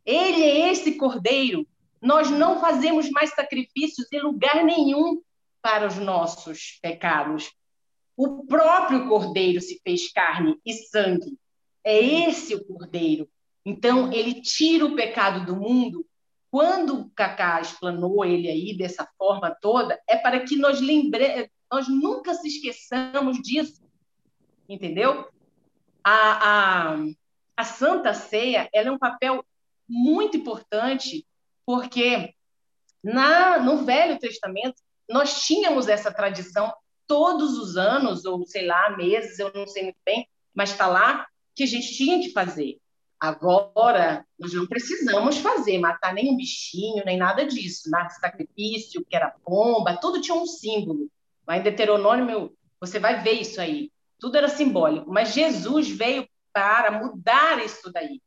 Ele 0.05 0.43
é 0.43 0.71
esse 0.71 0.95
cordeiro 0.95 1.67
nós 2.03 2.29
não 2.29 2.59
fazemos 2.59 3.09
mais 3.11 3.29
sacrifícios 3.29 4.11
em 4.11 4.19
lugar 4.19 4.61
nenhum 4.65 5.21
para 5.61 5.87
os 5.87 5.95
nossos 5.95 6.77
pecados. 6.81 7.49
O 8.17 8.45
próprio 8.45 9.07
Cordeiro 9.07 9.61
se 9.61 9.79
fez 9.81 10.11
carne 10.11 10.59
e 10.65 10.73
sangue. 10.73 11.39
É 11.81 11.97
esse 12.27 12.53
o 12.55 12.65
Cordeiro. 12.65 13.29
Então, 13.65 14.11
ele 14.11 14.41
tira 14.41 14.85
o 14.85 14.95
pecado 14.95 15.45
do 15.45 15.55
mundo. 15.55 16.05
Quando 16.51 16.99
o 16.99 17.09
Cacá 17.11 17.61
explanou 17.61 18.25
ele 18.25 18.49
aí 18.49 18.77
dessa 18.77 19.07
forma 19.17 19.55
toda, 19.61 19.97
é 20.05 20.17
para 20.17 20.41
que 20.41 20.57
nós 20.57 20.81
lembremos, 20.81 21.47
nós 21.71 21.87
nunca 21.87 22.33
se 22.33 22.49
esqueçamos 22.49 23.41
disso. 23.41 23.81
Entendeu? 24.67 25.29
A, 26.03 26.91
a, 26.91 26.97
a 27.55 27.63
Santa 27.63 28.13
Ceia 28.13 28.69
ela 28.73 28.89
é 28.89 28.91
um 28.91 28.99
papel 28.99 29.43
muito 29.87 30.37
importante 30.37 31.25
porque 31.65 32.33
na, 33.03 33.59
no 33.59 33.85
Velho 33.85 34.19
Testamento 34.19 34.81
nós 35.09 35.43
tínhamos 35.43 35.87
essa 35.87 36.11
tradição 36.11 36.73
todos 37.07 37.57
os 37.57 37.77
anos, 37.77 38.25
ou 38.25 38.45
sei 38.45 38.65
lá, 38.65 38.95
meses, 38.95 39.37
eu 39.37 39.51
não 39.53 39.67
sei 39.67 39.83
muito 39.83 39.99
bem, 40.05 40.27
mas 40.53 40.71
está 40.71 40.87
lá 40.87 41.27
que 41.55 41.63
a 41.63 41.67
gente 41.67 41.93
tinha 41.95 42.19
que 42.19 42.31
fazer. 42.31 42.77
Agora, 43.19 44.25
nós 44.37 44.53
não 44.53 44.67
precisamos 44.67 45.37
fazer, 45.37 45.77
matar 45.77 46.13
nem 46.13 46.33
um 46.33 46.35
bichinho, 46.35 47.03
nem 47.05 47.17
nada 47.17 47.45
disso. 47.45 47.89
Nada 47.89 48.09
sacrifício, 48.09 49.05
que 49.05 49.15
era 49.15 49.33
pomba, 49.45 49.97
tudo 49.97 50.19
tinha 50.19 50.35
um 50.35 50.45
símbolo. 50.45 51.09
Lá 51.47 51.57
em 51.57 51.61
Deuteronômio, 51.61 52.53
você 52.81 52.99
vai 52.99 53.21
ver 53.21 53.33
isso 53.33 53.61
aí. 53.61 53.91
Tudo 54.19 54.37
era 54.37 54.49
simbólico. 54.49 55.09
Mas 55.09 55.33
Jesus 55.33 55.89
veio 55.89 56.27
para 56.51 56.91
mudar 56.91 57.63
isso 57.63 57.91
daí. 57.93 58.21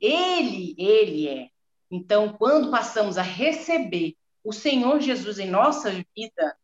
Ele, 0.00 0.74
ele 0.78 1.28
é 1.28 1.48
então, 1.90 2.32
quando 2.34 2.70
passamos 2.70 3.16
a 3.16 3.22
receber 3.22 4.14
o 4.44 4.52
Senhor 4.52 5.00
Jesus 5.00 5.38
em 5.38 5.50
nossa 5.50 5.90
vida, 5.90 6.56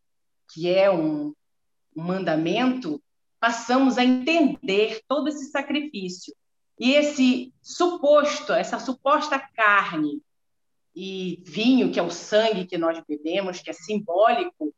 que 0.53 0.69
é 0.69 0.91
um, 0.91 1.35
mandamento, 1.95 3.03
passamos 3.41 3.99
a 3.99 4.05
entender 4.05 5.01
todo 5.09 5.29
esse 5.29 5.51
sacrifício. 5.51 6.35
E 6.79 6.93
esse 6.93 7.55
suposto, 7.63 8.53
essa 8.53 8.79
suposta 8.79 9.39
carne 9.39 10.21
e 10.95 11.41
vinho, 11.45 11.91
que 11.93 11.99
é 11.99 12.03
o 12.03 12.11
sangue 12.11 12.67
que 12.67 12.77
nós 12.77 13.01
bebemos, 13.07 13.61
que 13.61 13.71
é 13.71 13.73
simbólico, 13.73 14.75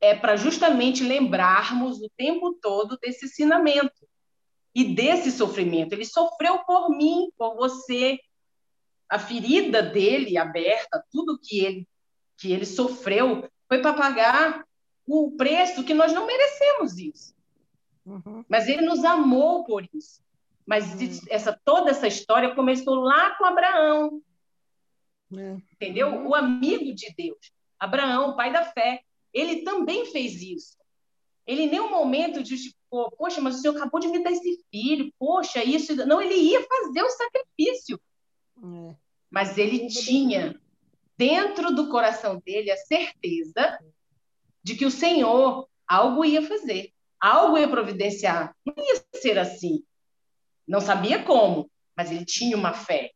é 0.00 0.14
para 0.14 0.36
justamente 0.36 1.02
lembrarmos 1.02 2.00
o 2.00 2.10
tempo 2.16 2.58
todo 2.60 2.98
desse 2.98 3.26
ensinamento 3.26 4.06
e 4.74 4.94
desse 4.94 5.30
sofrimento. 5.30 5.92
Ele 5.92 6.04
sofreu 6.04 6.58
por 6.64 6.90
mim, 6.90 7.30
por 7.36 7.54
você, 7.56 8.18
a 9.08 9.18
ferida 9.18 9.82
dele 9.82 10.38
aberta, 10.38 11.04
tudo 11.10 11.38
que 11.38 11.60
ele 11.60 11.88
que 12.38 12.50
ele 12.50 12.66
sofreu 12.66 13.48
foi 13.68 13.80
para 13.80 13.92
pagar 13.92 14.64
o 15.06 15.30
preço 15.36 15.84
que 15.84 15.94
nós 15.94 16.12
não 16.12 16.26
merecemos 16.26 16.98
isso. 16.98 17.32
Uhum. 18.04 18.44
Mas 18.48 18.66
ele 18.66 18.82
nos 18.82 19.04
amou 19.04 19.64
por 19.64 19.88
isso. 19.94 20.20
Mas 20.66 20.92
uhum. 20.94 21.20
essa 21.30 21.58
toda 21.64 21.90
essa 21.90 22.08
história 22.08 22.54
começou 22.54 22.96
lá 22.96 23.36
com 23.36 23.44
Abraão. 23.44 24.20
É. 25.36 25.56
Entendeu? 25.72 26.26
O 26.26 26.34
amigo 26.34 26.92
de 26.94 27.14
Deus. 27.16 27.52
Abraão, 27.78 28.34
pai 28.34 28.52
da 28.52 28.64
fé, 28.64 29.02
ele 29.32 29.62
também 29.62 30.06
fez 30.06 30.42
isso. 30.42 30.76
Ele 31.46 31.62
em 31.62 31.70
nenhum 31.70 31.90
momento 31.90 32.42
justificou, 32.92 33.10
poxa, 33.12 33.40
mas 33.40 33.56
o 33.56 33.58
Senhor 33.58 33.76
acabou 33.76 34.00
de 34.00 34.08
me 34.08 34.22
dar 34.22 34.30
esse 34.30 34.62
filho, 34.70 35.12
poxa, 35.18 35.64
isso. 35.64 35.96
Não, 36.06 36.20
ele 36.20 36.34
ia 36.34 36.62
fazer 36.62 37.02
o 37.02 37.10
sacrifício. 37.10 38.00
É. 38.58 38.94
Mas 39.30 39.56
ele 39.56 39.88
tinha 39.88 40.60
dentro 41.16 41.74
do 41.74 41.88
coração 41.88 42.40
dele 42.44 42.70
a 42.70 42.76
certeza 42.76 43.78
de 44.62 44.76
que 44.76 44.84
o 44.84 44.90
Senhor 44.90 45.68
algo 45.88 46.24
ia 46.24 46.46
fazer, 46.46 46.92
algo 47.18 47.56
ia 47.56 47.68
providenciar. 47.68 48.54
Não 48.64 48.74
ia 48.76 49.02
ser 49.14 49.38
assim. 49.38 49.82
Não 50.66 50.80
sabia 50.80 51.22
como, 51.22 51.70
mas 51.96 52.10
ele 52.10 52.24
tinha 52.24 52.56
uma 52.56 52.72
fé. 52.72 53.10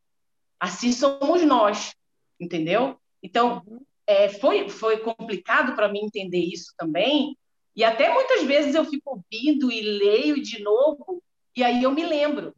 Assim 0.59 0.91
somos 0.91 1.43
nós, 1.43 1.95
entendeu? 2.41 2.99
Então, 3.23 3.63
é, 4.07 4.29
foi, 4.29 4.69
foi 4.69 4.99
complicado 4.99 5.75
para 5.75 5.89
mim 5.89 6.01
entender 6.05 6.41
isso 6.41 6.73
também, 6.77 7.37
e 7.77 7.85
até 7.85 8.13
muitas 8.13 8.43
vezes 8.45 8.75
eu 8.75 8.85
fico 8.87 9.11
ouvindo 9.11 9.71
e 9.71 9.83
leio 9.83 10.43
de 10.43 10.63
novo, 10.63 11.23
e 11.55 11.63
aí 11.63 11.83
eu 11.83 11.93
me 11.93 12.05
lembro, 12.07 12.55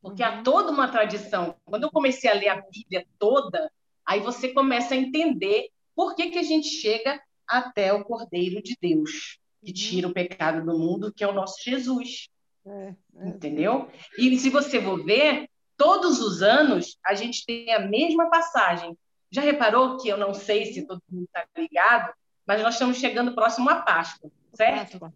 porque 0.00 0.22
há 0.22 0.36
uhum. 0.36 0.42
toda 0.44 0.70
uma 0.70 0.86
tradição. 0.86 1.56
Quando 1.64 1.82
eu 1.82 1.90
comecei 1.90 2.30
a 2.30 2.34
ler 2.34 2.48
a 2.48 2.60
Bíblia 2.60 3.04
toda, 3.18 3.70
aí 4.06 4.20
você 4.20 4.48
começa 4.48 4.94
a 4.94 4.96
entender 4.96 5.70
por 5.94 6.14
que, 6.14 6.30
que 6.30 6.38
a 6.38 6.42
gente 6.42 6.68
chega 6.68 7.20
até 7.48 7.92
o 7.92 8.04
Cordeiro 8.04 8.62
de 8.62 8.76
Deus, 8.80 9.38
que 9.60 9.70
uhum. 9.70 9.74
tira 9.74 10.08
o 10.08 10.12
pecado 10.14 10.64
do 10.64 10.78
mundo, 10.78 11.12
que 11.12 11.24
é 11.24 11.28
o 11.28 11.34
nosso 11.34 11.56
Jesus. 11.62 12.28
É, 12.66 12.94
é. 13.16 13.28
Entendeu? 13.28 13.90
E 14.16 14.38
se 14.38 14.50
você 14.50 14.80
for 14.80 15.02
ver, 15.04 15.48
todos 15.76 16.20
os 16.20 16.42
anos 16.42 16.96
a 17.04 17.14
gente 17.14 17.44
tem 17.44 17.72
a 17.72 17.80
mesma 17.80 18.30
passagem. 18.30 18.96
Já 19.30 19.42
reparou 19.42 19.96
que 19.98 20.08
eu 20.08 20.16
não 20.16 20.32
sei 20.32 20.66
se 20.66 20.86
todo 20.86 21.02
mundo 21.10 21.24
está 21.24 21.44
ligado, 21.56 22.14
mas 22.46 22.62
nós 22.62 22.74
estamos 22.74 22.98
chegando 22.98 23.34
próximo 23.34 23.68
à 23.68 23.76
Páscoa, 23.76 24.30
certo? 24.54 25.12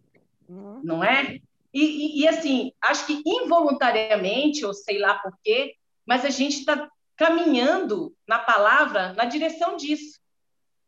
Uhum. 0.47 0.81
Não 0.83 1.03
é? 1.03 1.39
E, 1.73 1.83
e, 1.83 2.21
e, 2.21 2.27
assim, 2.27 2.71
acho 2.81 3.05
que 3.05 3.21
involuntariamente, 3.25 4.65
ou 4.65 4.73
sei 4.73 4.97
lá 4.97 5.15
por 5.15 5.37
quê, 5.43 5.75
mas 6.05 6.25
a 6.25 6.29
gente 6.29 6.59
está 6.59 6.89
caminhando 7.15 8.15
na 8.27 8.39
palavra 8.39 9.13
na 9.13 9.25
direção 9.25 9.77
disso. 9.77 10.19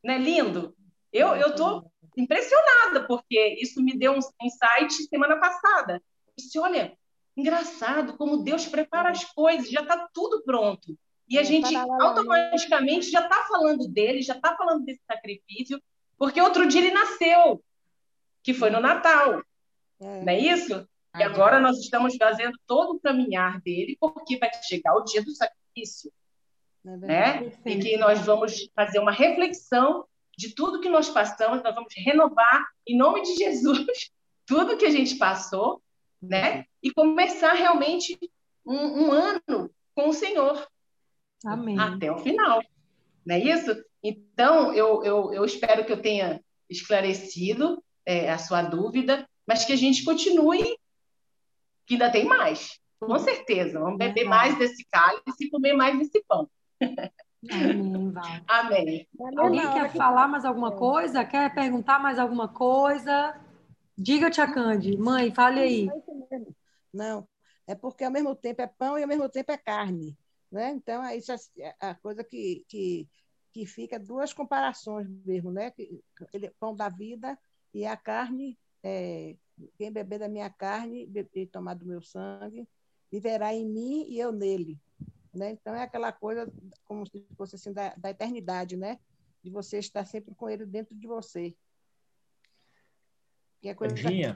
Não 0.04 0.14
é 0.14 0.18
lindo? 0.18 0.76
Eu 1.12 1.36
estou 1.48 1.92
impressionada, 2.18 3.06
porque 3.06 3.58
isso 3.62 3.82
me 3.82 3.98
deu 3.98 4.14
um 4.14 4.20
insight 4.42 4.94
semana 5.08 5.38
passada. 5.38 5.96
Eu 5.96 6.34
disse, 6.38 6.58
olha, 6.58 6.98
engraçado 7.36 8.18
como 8.18 8.44
Deus 8.44 8.66
prepara 8.66 9.12
as 9.12 9.24
coisas, 9.26 9.70
já 9.70 9.82
está 9.82 10.08
tudo 10.14 10.42
pronto. 10.44 10.98
E 11.30 11.38
a 11.38 11.44
gente 11.44 11.74
automaticamente 11.76 13.10
já 13.10 13.22
está 13.22 13.46
falando 13.46 13.88
dele, 13.88 14.22
já 14.22 14.36
está 14.36 14.56
falando 14.56 14.84
desse 14.84 15.02
sacrifício, 15.06 15.82
porque 16.18 16.42
outro 16.42 16.68
dia 16.68 16.82
ele 16.82 16.92
nasceu, 16.92 17.64
que 18.44 18.54
foi 18.54 18.70
no 18.70 18.80
Natal. 18.80 19.42
É. 20.00 20.22
Não 20.22 20.34
é 20.34 20.40
isso? 20.40 20.88
E 21.18 21.24
agora 21.24 21.60
nós 21.60 21.78
estamos 21.80 22.16
fazendo 22.16 22.58
todo 22.66 22.96
o 22.96 23.00
caminhar 23.00 23.60
dele, 23.62 23.98
porque 24.00 24.38
vai 24.38 24.50
chegar 24.64 24.96
o 24.96 25.04
dia 25.04 25.22
do 25.22 25.32
sacrifício. 25.32 26.12
É 26.86 26.98
né? 26.98 27.52
E 27.66 27.78
que 27.78 27.98
nós 27.98 28.22
vamos 28.22 28.70
fazer 28.74 29.00
uma 29.00 29.12
reflexão 29.12 30.06
de 30.38 30.56
tudo 30.56 30.80
que 30.80 30.90
nós 30.90 31.10
passamos, 31.10 31.62
nós 31.62 31.76
vamos 31.76 31.94
renovar, 31.96 32.66
em 32.88 32.98
nome 32.98 33.22
de 33.22 33.36
Jesus, 33.36 34.10
tudo 34.48 34.78
que 34.78 34.86
a 34.86 34.90
gente 34.90 35.16
passou, 35.16 35.82
né? 36.22 36.66
E 36.82 36.92
começar 36.92 37.54
realmente 37.54 38.18
um, 38.66 39.06
um 39.06 39.12
ano 39.12 39.70
com 39.94 40.10
o 40.10 40.14
Senhor. 40.14 40.68
Amém. 41.46 41.78
Até 41.78 42.12
o 42.12 42.18
final. 42.20 42.62
Não 43.26 43.36
é 43.36 43.40
isso? 43.40 43.84
Então, 44.04 44.74
eu, 44.74 45.04
eu, 45.04 45.34
eu 45.34 45.46
espero 45.46 45.86
que 45.86 45.92
eu 45.92 46.02
tenha 46.02 46.42
esclarecido 46.70 47.84
é, 48.06 48.32
a 48.32 48.38
sua 48.38 48.62
dúvida, 48.62 49.28
mas 49.48 49.66
que 49.66 49.74
a 49.74 49.78
gente 49.78 50.04
continue, 50.04 50.78
que 51.86 51.96
ainda 51.96 52.12
tem 52.12 52.26
mais. 52.26 52.80
Com 53.00 53.18
certeza. 53.18 53.80
Vamos 53.80 53.98
beber 53.98 54.26
mais 54.26 54.58
desse 54.58 54.86
cálice 54.86 55.46
e 55.46 55.50
comer 55.50 55.74
mais 55.74 55.98
desse 55.98 56.24
pão. 56.28 56.50
Amém, 57.50 58.12
Val. 58.12 58.24
Amém. 58.48 59.08
Alguém 59.36 59.74
quer 59.74 59.92
falar 59.94 60.28
mais 60.28 60.46
alguma 60.46 60.76
coisa? 60.76 61.26
Quer 61.26 61.54
perguntar 61.54 62.00
mais 62.00 62.20
alguma 62.20 62.48
coisa? 62.48 63.36
Diga, 63.98 64.30
Tia 64.30 64.52
Cande. 64.52 64.96
Mãe, 64.96 65.34
fale 65.34 65.60
aí. 65.60 65.90
Não, 66.94 67.28
é 67.66 67.74
porque 67.74 68.04
ao 68.04 68.12
mesmo 68.12 68.36
tempo 68.36 68.62
é 68.62 68.68
pão 68.68 68.98
e 68.98 69.02
ao 69.02 69.08
mesmo 69.08 69.28
tempo 69.28 69.52
é 69.52 69.58
carne. 69.58 70.16
Né? 70.52 70.72
Então, 70.72 71.04
é 71.04 71.16
isso 71.16 71.32
é 71.58 71.74
a 71.80 71.96
coisa 71.96 72.24
que, 72.24 72.64
que, 72.68 73.10
que 73.52 73.66
fica 73.66 73.98
duas 73.98 74.34
comparações 74.34 75.08
mesmo, 75.26 75.50
né? 75.52 75.74
Ele, 76.34 76.52
pão 76.60 76.76
da 76.76 76.90
vida 76.90 77.38
e 77.74 77.86
a 77.86 77.96
carne, 77.96 78.58
é, 78.84 79.36
quem 79.78 79.92
beber 79.92 80.20
da 80.20 80.28
minha 80.28 80.50
carne 80.50 81.10
e 81.34 81.46
tomar 81.46 81.76
do 81.76 81.86
meu 81.86 82.02
sangue, 82.02 82.68
viverá 83.12 83.54
em 83.54 83.66
mim 83.66 84.06
e 84.08 84.20
eu 84.20 84.32
nele. 84.32 84.80
Né? 85.34 85.52
Então, 85.52 85.74
é 85.74 85.84
aquela 85.84 86.12
coisa 86.12 86.52
como 86.86 87.06
se 87.06 87.26
fosse 87.38 87.56
assim, 87.56 87.72
da, 87.72 87.94
da 87.96 88.10
eternidade, 88.10 88.76
né? 88.76 89.00
de 89.44 89.50
você 89.50 89.80
estar 89.80 90.06
sempre 90.06 90.34
com 90.36 90.50
ele 90.50 90.66
dentro 90.66 90.96
de 90.96 91.08
você. 91.08 91.56
E 93.64 93.70
a 93.70 93.76
coisa 93.76 93.94
Andinha, 93.94 94.36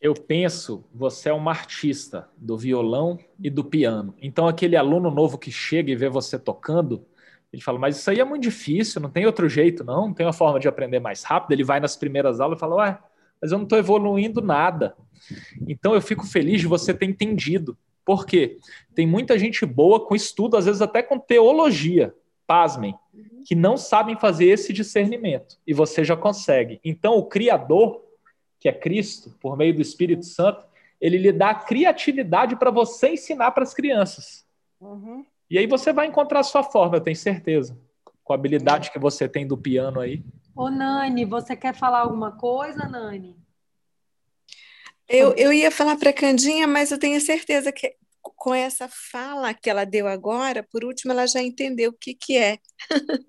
eu 0.00 0.14
penso, 0.14 0.84
você 0.92 1.28
é 1.28 1.32
uma 1.32 1.50
artista 1.50 2.28
do 2.36 2.56
violão 2.56 3.18
e 3.38 3.48
do 3.48 3.64
piano. 3.64 4.14
Então, 4.20 4.48
aquele 4.48 4.74
aluno 4.74 5.10
novo 5.10 5.38
que 5.38 5.50
chega 5.52 5.90
e 5.90 5.96
vê 5.96 6.08
você 6.08 6.38
tocando, 6.38 7.06
ele 7.52 7.62
fala, 7.62 7.78
mas 7.78 7.98
isso 7.98 8.10
aí 8.10 8.18
é 8.18 8.24
muito 8.24 8.42
difícil, 8.42 9.00
não 9.00 9.10
tem 9.10 9.26
outro 9.26 9.48
jeito, 9.48 9.84
não, 9.84 10.06
não 10.08 10.14
tem 10.14 10.24
uma 10.24 10.32
forma 10.32 10.58
de 10.58 10.66
aprender 10.66 11.00
mais 11.00 11.22
rápido. 11.22 11.52
Ele 11.52 11.64
vai 11.64 11.80
nas 11.80 11.96
primeiras 11.96 12.40
aulas 12.40 12.56
e 12.56 12.60
fala, 12.60 12.76
ué, 12.76 12.98
mas 13.40 13.52
eu 13.52 13.58
não 13.58 13.64
estou 13.64 13.78
evoluindo 13.78 14.40
nada. 14.40 14.96
Então, 15.68 15.94
eu 15.94 16.00
fico 16.00 16.26
feliz 16.26 16.60
de 16.60 16.66
você 16.66 16.94
ter 16.94 17.06
entendido. 17.06 17.76
Por 18.04 18.24
quê? 18.24 18.58
Tem 18.94 19.06
muita 19.06 19.38
gente 19.38 19.66
boa 19.66 20.04
com 20.04 20.14
estudo, 20.14 20.56
às 20.56 20.64
vezes 20.64 20.80
até 20.80 21.02
com 21.02 21.18
teologia, 21.18 22.14
pasmem, 22.46 22.94
que 23.44 23.54
não 23.54 23.76
sabem 23.76 24.18
fazer 24.18 24.46
esse 24.46 24.72
discernimento. 24.72 25.58
E 25.66 25.74
você 25.74 26.02
já 26.04 26.16
consegue. 26.16 26.80
Então, 26.84 27.14
o 27.14 27.26
Criador 27.26 28.02
que 28.62 28.68
é 28.68 28.72
Cristo, 28.72 29.34
por 29.40 29.56
meio 29.56 29.74
do 29.74 29.82
Espírito 29.82 30.24
Santo, 30.24 30.64
ele 31.00 31.18
lhe 31.18 31.32
dá 31.32 31.52
criatividade 31.52 32.54
para 32.54 32.70
você 32.70 33.08
ensinar 33.08 33.50
para 33.50 33.64
as 33.64 33.74
crianças. 33.74 34.46
Uhum. 34.80 35.26
E 35.52 35.58
aí 35.58 35.66
você 35.66 35.92
vai 35.92 36.06
encontrar 36.06 36.40
a 36.40 36.42
sua 36.42 36.62
forma, 36.62 36.96
eu 36.96 37.00
tenho 37.02 37.14
certeza. 37.14 37.78
Com 38.24 38.32
a 38.32 38.36
habilidade 38.36 38.90
que 38.90 38.98
você 38.98 39.28
tem 39.28 39.46
do 39.46 39.54
piano 39.54 40.00
aí. 40.00 40.24
Ô, 40.56 40.70
Nani, 40.70 41.26
você 41.26 41.54
quer 41.54 41.74
falar 41.74 41.98
alguma 41.98 42.32
coisa, 42.32 42.88
Nani? 42.88 43.36
Eu, 45.06 45.34
eu 45.34 45.52
ia 45.52 45.70
falar 45.70 45.96
para 45.96 46.08
a 46.08 46.12
Candinha, 46.14 46.66
mas 46.66 46.90
eu 46.90 46.98
tenho 46.98 47.20
certeza 47.20 47.70
que 47.70 47.94
com 48.22 48.54
essa 48.54 48.88
fala 48.88 49.52
que 49.52 49.68
ela 49.68 49.84
deu 49.84 50.06
agora, 50.06 50.62
por 50.62 50.84
último, 50.84 51.12
ela 51.12 51.26
já 51.26 51.42
entendeu 51.42 51.90
o 51.90 51.92
que, 51.92 52.14
que 52.14 52.36
é. 52.36 52.58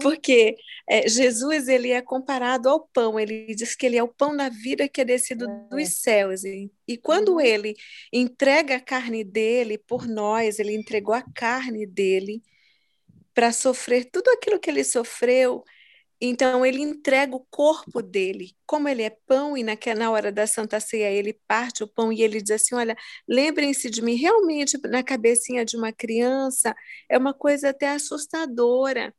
Porque 0.00 0.56
é, 0.88 1.08
Jesus 1.08 1.68
ele 1.68 1.90
é 1.90 2.00
comparado 2.00 2.68
ao 2.68 2.88
pão, 2.88 3.18
ele 3.18 3.54
diz 3.54 3.74
que 3.74 3.86
ele 3.86 3.96
é 3.96 4.02
o 4.02 4.08
pão 4.08 4.36
da 4.36 4.48
vida 4.48 4.88
que 4.88 5.00
é 5.00 5.04
descido 5.04 5.48
é. 5.48 5.68
dos 5.68 5.88
céus. 6.00 6.44
E, 6.44 6.70
e 6.88 6.96
quando 6.96 7.34
uhum. 7.34 7.40
ele 7.40 7.74
entrega 8.12 8.76
a 8.76 8.80
carne 8.80 9.22
dele 9.22 9.78
por 9.78 10.06
nós, 10.06 10.58
ele 10.58 10.74
entregou 10.74 11.14
a 11.14 11.22
carne 11.22 11.86
dele 11.86 12.42
para 13.34 13.52
sofrer 13.52 14.06
tudo 14.10 14.28
aquilo 14.30 14.58
que 14.58 14.70
ele 14.70 14.84
sofreu, 14.84 15.64
então 16.20 16.64
ele 16.66 16.80
entrega 16.82 17.34
o 17.34 17.46
corpo 17.50 18.02
dele, 18.02 18.52
como 18.66 18.88
ele 18.88 19.02
é 19.02 19.10
pão, 19.26 19.56
e 19.56 19.62
naquela 19.62 20.10
hora 20.10 20.30
da 20.30 20.46
Santa 20.46 20.78
Ceia 20.78 21.10
ele 21.10 21.40
parte 21.48 21.82
o 21.82 21.88
pão 21.88 22.12
e 22.12 22.22
ele 22.22 22.42
diz 22.42 22.50
assim: 22.52 22.74
Olha, 22.74 22.96
lembrem-se 23.28 23.88
de 23.88 24.02
mim, 24.02 24.16
realmente 24.16 24.78
na 24.88 25.02
cabecinha 25.02 25.64
de 25.64 25.76
uma 25.76 25.92
criança 25.92 26.74
é 27.08 27.16
uma 27.16 27.32
coisa 27.32 27.70
até 27.70 27.88
assustadora. 27.88 29.14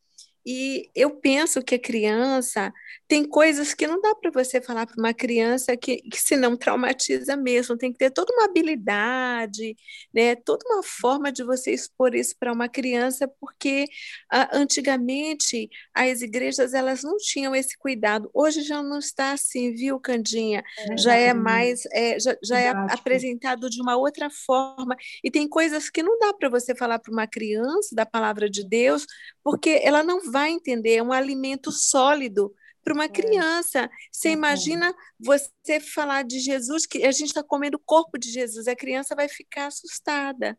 E 0.46 0.90
eu 0.96 1.12
penso 1.12 1.62
que 1.62 1.76
a 1.76 1.80
criança 1.80 2.74
tem 3.08 3.26
coisas 3.26 3.74
que 3.74 3.86
não 3.86 4.00
dá 4.02 4.16
para 4.16 4.32
você 4.32 4.62
falar 4.62 4.86
para 4.86 4.96
uma 4.98 5.14
criança 5.14 5.76
que, 5.76 5.98
que 5.98 6.18
se 6.20 6.38
não 6.38 6.56
traumatiza 6.56 7.36
mesmo, 7.36 7.78
tem 7.78 7.92
que 7.92 7.98
ter 7.98 8.10
toda 8.10 8.34
uma 8.34 8.46
habilidade, 8.46 9.76
né, 10.14 10.36
toda 10.36 10.66
uma 10.66 10.82
forma 10.82 11.32
de 11.32 11.44
você 11.44 11.72
expor 11.72 12.16
isso 12.16 12.36
para 12.40 12.54
uma 12.54 12.70
criança, 12.70 13.28
porque 13.40 13.86
ah, 14.32 14.50
antigamente 14.54 15.70
as 15.94 16.22
igrejas 16.22 16.74
elas 16.74 17.04
não 17.04 17.18
tinham 17.18 17.54
esse 17.54 17.78
cuidado. 17.78 18.30
Hoje 18.34 18.62
já 18.62 18.82
não 18.82 19.00
está 19.00 19.34
assim, 19.34 19.74
viu, 19.74 20.00
Candinha? 20.00 20.64
É, 20.90 20.98
já 20.98 21.14
é 21.14 21.34
mais, 21.34 21.86
é, 21.92 22.20
já, 22.20 22.38
já 22.42 22.60
é 22.60 22.70
apresentado 22.70 23.70
de 23.70 23.82
uma 23.82 23.98
outra 23.98 24.30
forma. 24.30 24.96
E 25.24 25.30
tem 25.30 25.48
coisas 25.48 25.90
que 25.90 26.02
não 26.02 26.18
dá 26.18 26.34
para 26.34 26.50
você 26.50 26.74
falar 26.74 26.98
para 27.00 27.12
uma 27.12 27.28
criança 27.28 27.94
da 27.94 28.06
palavra 28.06 28.50
de 28.50 28.68
Deus, 28.68 29.06
porque 29.44 29.82
ela 29.84 30.02
não 30.02 30.31
vai 30.32 30.52
entender, 30.52 30.96
é 30.96 31.04
um 31.04 31.12
alimento 31.12 31.72
sólido 31.72 32.54
para 32.84 32.94
uma 32.94 33.06
é. 33.06 33.10
criança. 33.10 33.90
Você 34.12 34.30
uhum. 34.30 34.34
imagina 34.36 34.94
você 35.20 35.80
falar 35.80 36.24
de 36.24 36.40
Jesus, 36.40 36.86
que 36.86 37.04
a 37.04 37.12
gente 37.12 37.28
está 37.28 37.44
comendo 37.44 37.78
o 37.78 37.84
corpo 37.86 38.18
de 38.18 38.30
Jesus, 38.32 38.68
a 38.68 38.76
criança 38.76 39.16
vai 39.16 39.28
ficar 39.28 39.68
assustada. 39.68 40.58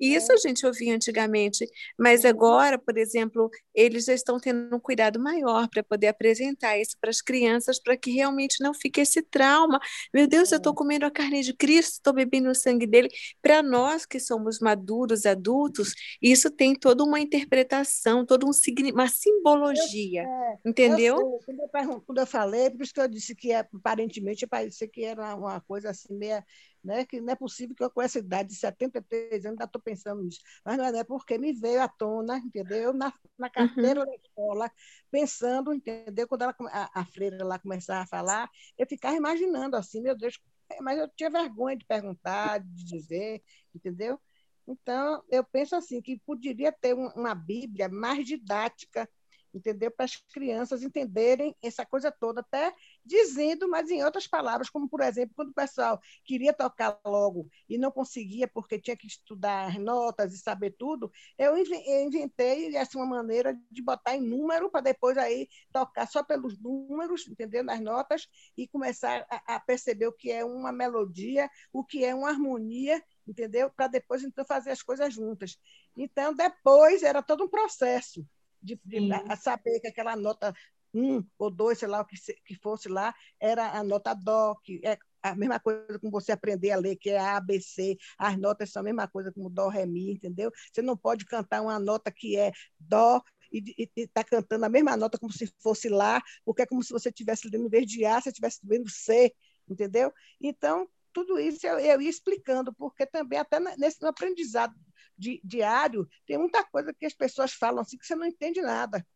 E 0.00 0.14
isso 0.14 0.32
a 0.32 0.36
gente 0.36 0.64
ouvia 0.64 0.94
antigamente, 0.94 1.68
mas 1.98 2.24
agora, 2.24 2.78
por 2.78 2.96
exemplo, 2.96 3.50
eles 3.74 4.06
já 4.06 4.14
estão 4.14 4.38
tendo 4.38 4.74
um 4.74 4.80
cuidado 4.80 5.20
maior 5.20 5.68
para 5.68 5.82
poder 5.82 6.08
apresentar 6.08 6.78
isso 6.78 6.96
para 6.98 7.10
as 7.10 7.20
crianças, 7.20 7.78
para 7.78 7.96
que 7.96 8.10
realmente 8.10 8.62
não 8.62 8.72
fique 8.72 9.00
esse 9.00 9.22
trauma. 9.22 9.78
Meu 10.12 10.26
Deus, 10.26 10.50
eu 10.52 10.58
estou 10.58 10.74
comendo 10.74 11.04
a 11.04 11.10
carne 11.10 11.42
de 11.42 11.52
Cristo, 11.52 11.94
estou 11.94 12.14
bebendo 12.14 12.48
o 12.48 12.54
sangue 12.54 12.86
dele. 12.86 13.08
Para 13.42 13.62
nós 13.62 14.06
que 14.06 14.18
somos 14.18 14.58
maduros, 14.58 15.26
adultos, 15.26 15.92
isso 16.22 16.50
tem 16.50 16.74
toda 16.74 17.04
uma 17.04 17.20
interpretação, 17.20 18.24
toda 18.24 18.46
um, 18.46 18.50
uma 18.92 19.08
simbologia, 19.08 20.22
eu, 20.22 20.28
é, 20.28 20.58
entendeu? 20.64 21.16
Eu, 21.18 21.40
quando, 21.44 21.60
eu, 21.60 22.00
quando 22.00 22.18
eu 22.18 22.26
falei, 22.26 22.70
por 22.70 22.82
isso 22.82 22.94
que 22.94 23.00
eu 23.00 23.08
disse 23.08 23.34
que 23.34 23.52
é, 23.52 23.58
aparentemente 23.58 24.46
parecia 24.46 24.88
que 24.88 25.04
era 25.04 25.34
uma 25.36 25.60
coisa 25.60 25.90
assim 25.90 26.14
meia 26.16 26.44
né? 26.82 27.04
que 27.04 27.20
não 27.20 27.32
é 27.32 27.36
possível 27.36 27.74
que 27.76 27.84
eu, 27.84 27.90
com 27.90 28.02
essa 28.02 28.18
idade 28.18 28.50
de 28.50 28.54
73 28.56 29.32
anos, 29.32 29.46
ainda 29.46 29.64
estou 29.64 29.80
pensando 29.80 30.22
nisso. 30.22 30.40
Mas 30.64 30.76
não 30.78 30.84
é, 30.84 30.92
né? 30.92 31.04
porque 31.04 31.38
me 31.38 31.52
veio 31.52 31.82
à 31.82 31.88
tona, 31.88 32.38
entendeu? 32.38 32.92
Na, 32.92 33.12
na 33.38 33.46
uhum. 33.46 33.52
carteira 33.52 34.00
uhum. 34.00 34.06
da 34.06 34.14
escola, 34.14 34.72
pensando, 35.10 35.72
entendeu? 35.74 36.26
Quando 36.26 36.42
ela, 36.42 36.54
a, 36.70 37.00
a 37.00 37.04
freira 37.04 37.44
lá 37.44 37.58
começava 37.58 38.02
a 38.02 38.06
falar, 38.06 38.50
eu 38.78 38.86
ficava 38.86 39.16
imaginando 39.16 39.76
assim, 39.76 40.00
meu 40.00 40.16
Deus, 40.16 40.38
mas 40.80 40.98
eu 40.98 41.08
tinha 41.16 41.30
vergonha 41.30 41.76
de 41.76 41.84
perguntar, 41.84 42.60
de 42.60 42.84
dizer, 42.84 43.42
entendeu? 43.74 44.20
Então, 44.66 45.22
eu 45.28 45.42
penso 45.42 45.74
assim, 45.74 46.00
que 46.00 46.20
poderia 46.20 46.70
ter 46.70 46.94
uma 46.94 47.34
Bíblia 47.34 47.88
mais 47.88 48.24
didática, 48.24 49.08
entendeu? 49.52 49.90
Para 49.90 50.04
as 50.04 50.16
crianças 50.16 50.82
entenderem 50.82 51.54
essa 51.62 51.84
coisa 51.84 52.10
toda, 52.10 52.40
até 52.40 52.74
dizendo, 53.04 53.68
mas 53.68 53.90
em 53.90 54.04
outras 54.04 54.26
palavras, 54.26 54.70
como 54.70 54.88
por 54.88 55.00
exemplo, 55.00 55.34
quando 55.34 55.50
o 55.50 55.54
pessoal 55.54 56.00
queria 56.24 56.52
tocar 56.52 56.98
logo 57.04 57.48
e 57.68 57.76
não 57.76 57.90
conseguia 57.90 58.46
porque 58.48 58.78
tinha 58.78 58.96
que 58.96 59.06
estudar 59.06 59.68
as 59.68 59.76
notas 59.76 60.32
e 60.32 60.38
saber 60.38 60.72
tudo, 60.78 61.10
eu 61.38 61.56
inventei 61.56 62.76
essa 62.76 62.98
uma 62.98 63.06
maneira 63.06 63.58
de 63.70 63.82
botar 63.82 64.16
em 64.16 64.20
número 64.20 64.70
para 64.70 64.80
depois 64.80 65.16
aí 65.18 65.48
tocar 65.72 66.06
só 66.06 66.22
pelos 66.22 66.58
números, 66.58 67.26
entendeu? 67.28 67.64
Nas 67.64 67.80
notas 67.80 68.28
e 68.56 68.66
começar 68.68 69.26
a, 69.30 69.56
a 69.56 69.60
perceber 69.60 70.06
o 70.06 70.12
que 70.12 70.30
é 70.30 70.44
uma 70.44 70.72
melodia, 70.72 71.50
o 71.72 71.84
que 71.84 72.04
é 72.04 72.14
uma 72.14 72.28
harmonia 72.28 73.02
entendeu? 73.28 73.70
Para 73.70 73.86
depois 73.86 74.24
então 74.24 74.44
fazer 74.44 74.70
as 74.70 74.82
coisas 74.82 75.14
juntas. 75.14 75.56
Então 75.96 76.34
depois 76.34 77.04
era 77.04 77.22
todo 77.22 77.44
um 77.44 77.48
processo 77.48 78.26
de, 78.62 78.80
de 78.84 79.00
saber 79.36 79.80
que 79.80 79.88
aquela 79.88 80.16
nota 80.16 80.54
um 80.92 81.24
ou 81.38 81.50
dois, 81.50 81.78
sei 81.78 81.88
lá 81.88 82.00
o 82.00 82.04
que, 82.04 82.16
que 82.44 82.54
fosse 82.56 82.88
lá, 82.88 83.14
era 83.38 83.70
a 83.78 83.84
nota 83.84 84.12
dó, 84.14 84.56
que 84.62 84.80
é 84.84 84.98
a 85.22 85.34
mesma 85.34 85.60
coisa 85.60 85.98
como 85.98 86.10
você 86.10 86.32
aprender 86.32 86.70
a 86.72 86.76
ler, 86.76 86.96
que 86.96 87.10
é 87.10 87.18
A, 87.18 87.40
B, 87.40 87.60
C, 87.60 87.96
as 88.18 88.36
notas 88.38 88.70
são 88.70 88.80
a 88.80 88.84
mesma 88.84 89.06
coisa 89.06 89.30
como 89.32 89.50
dó, 89.50 89.68
ré, 89.68 89.86
mi, 89.86 90.12
entendeu? 90.12 90.50
Você 90.72 90.82
não 90.82 90.96
pode 90.96 91.24
cantar 91.26 91.62
uma 91.62 91.78
nota 91.78 92.10
que 92.10 92.36
é 92.36 92.52
dó 92.78 93.22
e 93.52 93.88
está 93.96 94.22
cantando 94.22 94.64
a 94.64 94.68
mesma 94.68 94.96
nota 94.96 95.18
como 95.18 95.32
se 95.32 95.52
fosse 95.58 95.88
lá, 95.88 96.22
porque 96.44 96.62
é 96.62 96.66
como 96.66 96.82
se 96.82 96.92
você 96.92 97.08
estivesse 97.08 97.48
lendo 97.48 97.66
em 97.66 97.68
vez 97.68 97.86
de 97.86 98.04
A, 98.04 98.20
você 98.20 98.30
estivesse 98.30 98.60
vendo 98.62 98.88
C, 98.88 99.34
entendeu? 99.68 100.12
Então, 100.40 100.88
tudo 101.12 101.38
isso 101.38 101.66
eu, 101.66 101.78
eu 101.78 102.00
ia 102.00 102.08
explicando, 102.08 102.72
porque 102.72 103.04
também 103.06 103.38
até 103.38 103.58
nesse 103.76 104.04
aprendizado 104.06 104.74
di, 105.20 105.40
diário 105.44 106.08
tem 106.26 106.38
muita 106.38 106.64
coisa 106.64 106.94
que 106.94 107.04
as 107.04 107.12
pessoas 107.12 107.52
falam 107.52 107.80
assim 107.80 107.98
que 107.98 108.06
você 108.06 108.16
não 108.16 108.26
entende 108.26 108.62
nada. 108.62 109.06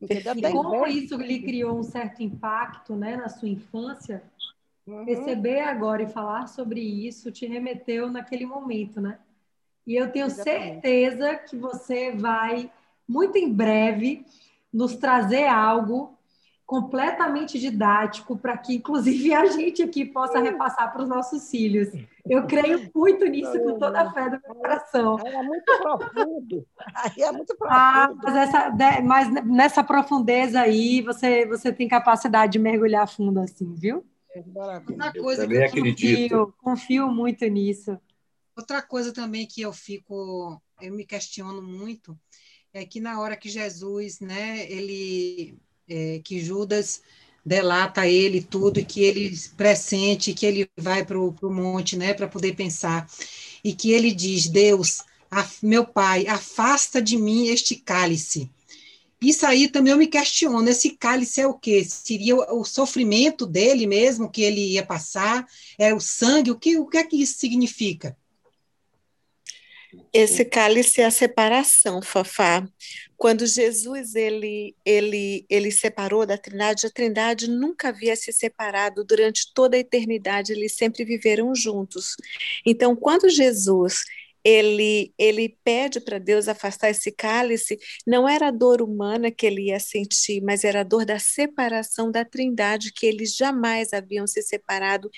Entendeu? 0.00 0.34
E 0.36 0.52
como 0.52 0.86
isso 0.86 1.16
lhe 1.16 1.42
criou 1.42 1.78
um 1.78 1.82
certo 1.82 2.22
impacto 2.22 2.94
né, 2.94 3.16
na 3.16 3.28
sua 3.28 3.48
infância, 3.48 4.22
uhum. 4.86 5.04
receber 5.04 5.60
agora 5.60 6.02
e 6.02 6.08
falar 6.08 6.46
sobre 6.46 6.80
isso 6.80 7.30
te 7.30 7.46
remeteu 7.46 8.10
naquele 8.10 8.46
momento, 8.46 9.00
né? 9.00 9.18
E 9.86 9.96
eu 9.96 10.10
tenho 10.12 10.26
Exatamente. 10.26 10.80
certeza 10.80 11.34
que 11.36 11.56
você 11.56 12.12
vai, 12.12 12.70
muito 13.06 13.36
em 13.36 13.52
breve, 13.52 14.24
nos 14.72 14.96
trazer 14.96 15.46
algo 15.46 16.16
completamente 16.72 17.58
didático 17.58 18.34
para 18.34 18.56
que, 18.56 18.76
inclusive, 18.76 19.34
a 19.34 19.44
gente 19.44 19.82
aqui 19.82 20.06
possa 20.06 20.40
repassar 20.40 20.90
para 20.90 21.02
os 21.02 21.08
nossos 21.08 21.50
filhos. 21.50 21.90
Eu 22.24 22.46
creio 22.48 22.90
muito 22.94 23.26
nisso 23.26 23.52
com 23.60 23.78
toda 23.78 24.00
a 24.00 24.10
fé 24.10 24.30
do 24.30 24.40
meu 24.42 24.54
coração. 24.54 25.18
É 25.18 25.42
muito 25.42 25.70
profundo. 25.82 26.66
Aí 26.94 27.22
é 27.22 27.30
muito 27.30 27.54
ah, 27.68 28.08
profundo. 28.08 28.26
Ah, 28.26 28.32
mas, 28.32 28.36
essa, 28.48 29.02
mas 29.02 29.44
nessa 29.44 29.84
profundeza 29.84 30.62
aí, 30.62 31.02
você, 31.02 31.44
você 31.44 31.70
tem 31.70 31.86
capacidade 31.86 32.52
de 32.52 32.58
mergulhar 32.58 33.06
fundo 33.06 33.40
assim, 33.40 33.74
viu? 33.74 34.02
É 34.34 34.42
Outra 34.42 35.12
coisa 35.12 35.42
eu 35.42 35.48
também 35.48 35.58
que 35.58 35.78
eu 35.78 35.82
acredito. 35.82 36.30
Confio, 36.30 36.54
confio 36.56 37.08
muito 37.08 37.44
nisso. 37.48 38.00
Outra 38.56 38.80
coisa 38.80 39.12
também 39.12 39.46
que 39.46 39.60
eu 39.60 39.74
fico, 39.74 40.58
eu 40.80 40.90
me 40.94 41.04
questiono 41.04 41.60
muito, 41.60 42.18
é 42.72 42.86
que 42.86 42.98
na 42.98 43.20
hora 43.20 43.36
que 43.36 43.50
Jesus, 43.50 44.20
né, 44.20 44.64
ele 44.72 45.60
é, 45.88 46.20
que 46.24 46.40
Judas 46.40 47.02
delata 47.44 48.06
ele 48.06 48.40
tudo 48.40 48.78
e 48.78 48.84
que 48.84 49.02
ele 49.02 49.36
pressente 49.56 50.32
que 50.32 50.46
ele 50.46 50.68
vai 50.76 51.04
para 51.04 51.18
o 51.18 51.34
monte, 51.42 51.96
né, 51.96 52.14
para 52.14 52.28
poder 52.28 52.54
pensar 52.54 53.08
e 53.64 53.72
que 53.72 53.92
ele 53.92 54.12
diz 54.12 54.48
Deus, 54.48 54.98
meu 55.62 55.84
Pai, 55.84 56.26
afasta 56.26 57.00
de 57.00 57.16
mim 57.16 57.48
este 57.48 57.76
cálice. 57.76 58.50
Isso 59.20 59.46
aí 59.46 59.68
também 59.68 59.92
eu 59.92 59.98
me 59.98 60.08
questiono. 60.08 60.68
Esse 60.68 60.90
cálice 60.90 61.40
é 61.40 61.46
o 61.46 61.54
quê? 61.54 61.84
Seria 61.84 62.34
o, 62.34 62.60
o 62.60 62.64
sofrimento 62.64 63.46
dele 63.46 63.86
mesmo 63.86 64.28
que 64.28 64.42
ele 64.42 64.72
ia 64.72 64.84
passar? 64.84 65.46
É 65.78 65.94
o 65.94 66.00
sangue? 66.00 66.50
O 66.50 66.58
que, 66.58 66.76
o 66.76 66.86
que 66.86 66.98
é 66.98 67.04
que 67.04 67.22
isso 67.22 67.38
significa? 67.38 68.16
Esse 70.12 70.44
cálice 70.44 71.00
é 71.00 71.04
a 71.04 71.10
separação, 71.10 72.02
Fafá. 72.02 72.66
Quando 73.22 73.46
Jesus 73.46 74.16
ele, 74.16 74.74
ele, 74.84 75.46
ele 75.48 75.70
separou 75.70 76.26
da 76.26 76.36
Trindade, 76.36 76.88
a 76.88 76.90
Trindade 76.90 77.48
nunca 77.48 77.90
havia 77.90 78.16
se 78.16 78.32
separado 78.32 79.04
durante 79.04 79.54
toda 79.54 79.76
a 79.76 79.78
eternidade, 79.78 80.50
eles 80.50 80.74
sempre 80.74 81.04
viveram 81.04 81.54
juntos. 81.54 82.16
Então, 82.66 82.96
quando 82.96 83.30
Jesus 83.30 84.00
ele, 84.42 85.14
ele 85.16 85.56
pede 85.62 86.00
para 86.00 86.18
Deus 86.18 86.48
afastar 86.48 86.90
esse 86.90 87.12
cálice, 87.12 87.78
não 88.04 88.28
era 88.28 88.48
a 88.48 88.50
dor 88.50 88.82
humana 88.82 89.30
que 89.30 89.46
ele 89.46 89.68
ia 89.68 89.78
sentir, 89.78 90.40
mas 90.42 90.64
era 90.64 90.80
a 90.80 90.82
dor 90.84 91.04
da 91.04 91.20
separação 91.20 92.10
da 92.10 92.24
Trindade, 92.24 92.92
que 92.92 93.06
eles 93.06 93.36
jamais 93.36 93.92
haviam 93.92 94.26
se 94.26 94.42
separado 94.42 95.08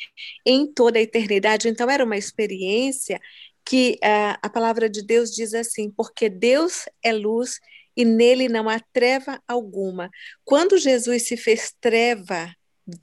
em 0.44 0.70
toda 0.70 0.98
a 0.98 1.02
eternidade. 1.02 1.68
Então, 1.68 1.88
era 1.90 2.04
uma 2.04 2.18
experiência 2.18 3.18
que 3.64 3.98
uh, 4.04 4.36
a 4.42 4.50
palavra 4.50 4.90
de 4.90 5.02
Deus 5.02 5.30
diz 5.30 5.54
assim: 5.54 5.90
porque 5.90 6.28
Deus 6.28 6.84
é 7.02 7.10
luz 7.10 7.58
e 7.96 8.04
nele 8.04 8.48
não 8.48 8.68
há 8.68 8.80
treva 8.92 9.40
alguma. 9.46 10.10
Quando 10.44 10.78
Jesus 10.78 11.26
se 11.26 11.36
fez 11.36 11.72
treva, 11.80 12.52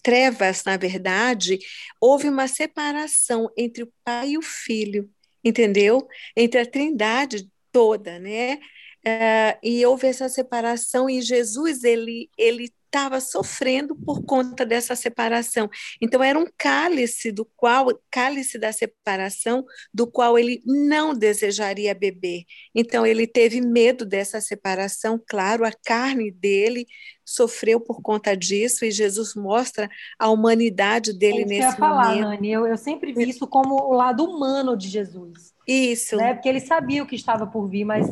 trevas, 0.03 0.63
na 0.63 0.77
verdade, 0.77 1.59
houve 1.99 2.29
uma 2.29 2.47
separação 2.47 3.49
entre 3.57 3.83
o 3.83 3.93
Pai 4.03 4.31
e 4.31 4.37
o 4.37 4.41
Filho, 4.41 5.09
entendeu? 5.43 6.07
Entre 6.35 6.59
a 6.59 6.65
Trindade 6.65 7.49
toda, 7.71 8.19
né? 8.19 8.59
Uh, 9.03 9.57
e 9.63 9.85
houve 9.85 10.07
essa 10.07 10.29
separação 10.29 11.09
e 11.09 11.21
Jesus 11.21 11.83
ele 11.83 12.29
ele 12.37 12.71
estava 12.91 13.21
sofrendo 13.21 13.95
por 13.95 14.23
conta 14.25 14.65
dessa 14.65 14.95
separação. 14.97 15.69
Então 16.01 16.21
era 16.21 16.37
um 16.37 16.45
cálice 16.57 17.31
do 17.31 17.45
qual 17.55 17.87
cálice 18.11 18.59
da 18.59 18.73
separação 18.73 19.63
do 19.93 20.05
qual 20.05 20.37
ele 20.37 20.61
não 20.65 21.13
desejaria 21.13 21.95
beber. 21.95 22.43
Então 22.75 23.05
ele 23.05 23.25
teve 23.25 23.61
medo 23.61 24.05
dessa 24.05 24.41
separação, 24.41 25.19
claro, 25.25 25.65
a 25.65 25.71
carne 25.71 26.29
dele 26.29 26.85
sofreu 27.25 27.79
por 27.79 28.01
conta 28.01 28.35
disso 28.35 28.83
e 28.83 28.91
Jesus 28.91 29.35
mostra 29.35 29.89
a 30.19 30.29
humanidade 30.29 31.17
dele 31.17 31.43
é 31.43 31.45
nesse 31.45 31.61
eu 31.61 31.69
ia 31.69 31.75
falar, 31.77 32.07
momento. 32.09 32.27
Nani, 32.27 32.51
eu, 32.51 32.67
eu 32.67 32.77
sempre 32.77 33.13
vi 33.13 33.29
isso 33.29 33.47
como 33.47 33.75
o 33.75 33.93
lado 33.93 34.25
humano 34.25 34.75
de 34.75 34.89
Jesus. 34.89 35.53
Isso. 35.65 36.17
Né? 36.17 36.33
Porque 36.33 36.49
ele 36.49 36.59
sabia 36.59 37.01
o 37.01 37.05
que 37.05 37.15
estava 37.15 37.47
por 37.47 37.67
vir, 37.67 37.85
mas 37.85 38.07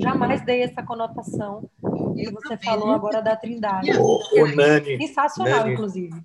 jamais 0.00 0.44
dei 0.44 0.62
essa 0.62 0.82
conotação 0.82 1.68
que 2.14 2.30
você 2.30 2.56
falou 2.58 2.90
agora 2.90 3.20
da 3.20 3.36
Trindade. 3.36 3.90
O, 3.98 4.46
Nani, 4.54 4.96
Sensacional, 4.98 5.60
Nani, 5.60 5.72
inclusive. 5.72 6.22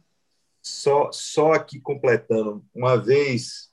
Só, 0.61 1.11
só 1.11 1.53
aqui 1.53 1.79
completando, 1.79 2.65
uma 2.73 2.97
vez 2.97 3.69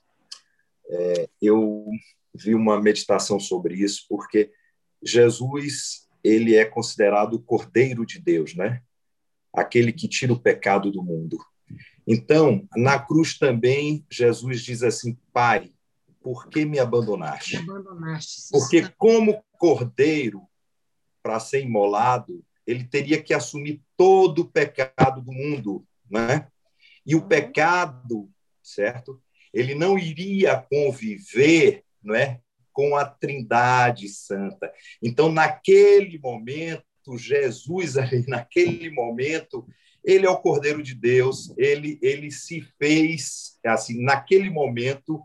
é, 0.89 1.29
eu 1.41 1.85
vi 2.33 2.55
uma 2.55 2.79
meditação 2.79 3.39
sobre 3.39 3.75
isso, 3.75 4.05
porque 4.07 4.51
Jesus 5.01 6.07
ele 6.23 6.55
é 6.55 6.63
considerado 6.63 7.33
o 7.33 7.41
Cordeiro 7.41 8.05
de 8.05 8.19
Deus, 8.19 8.55
né? 8.55 8.81
Aquele 9.51 9.91
que 9.91 10.07
tira 10.07 10.33
o 10.33 10.39
pecado 10.39 10.91
do 10.91 11.03
mundo. 11.03 11.37
Então, 12.07 12.67
na 12.75 12.97
cruz 12.97 13.37
também, 13.37 14.05
Jesus 14.09 14.61
diz 14.61 14.83
assim: 14.83 15.17
Pai, 15.31 15.71
por 16.21 16.47
que 16.47 16.65
me 16.65 16.79
abandonaste? 16.79 17.57
Me 17.57 17.69
abandonaste 17.69 18.49
Porque, 18.51 18.87
como 18.97 19.43
cordeiro, 19.57 20.41
para 21.23 21.39
ser 21.39 21.61
imolado, 21.61 22.43
ele 22.67 22.83
teria 22.83 23.21
que 23.21 23.33
assumir 23.33 23.81
todo 23.97 24.39
o 24.39 24.51
pecado 24.51 25.21
do 25.21 25.31
mundo, 25.31 25.85
né? 26.11 26.47
E 27.05 27.15
o 27.15 27.21
uhum. 27.21 27.27
pecado, 27.27 28.29
certo? 28.61 29.21
Ele 29.53 29.73
não 29.73 29.97
iria 29.97 30.57
conviver, 30.57 31.83
não 32.03 32.13
é, 32.13 32.39
com 32.71 32.95
a 32.95 33.05
Trindade 33.05 34.09
Santa. 34.09 34.71
Então, 35.01 35.31
naquele 35.31 36.17
momento, 36.19 36.83
Jesus 37.17 37.97
ali, 37.97 38.25
naquele 38.27 38.89
momento, 38.89 39.65
ele 40.03 40.25
é 40.25 40.29
o 40.29 40.39
Cordeiro 40.39 40.81
de 40.81 40.95
Deus, 40.95 41.53
ele, 41.57 41.97
ele 42.01 42.31
se 42.31 42.61
fez, 42.77 43.57
assim, 43.65 44.03
naquele 44.03 44.49
momento, 44.49 45.21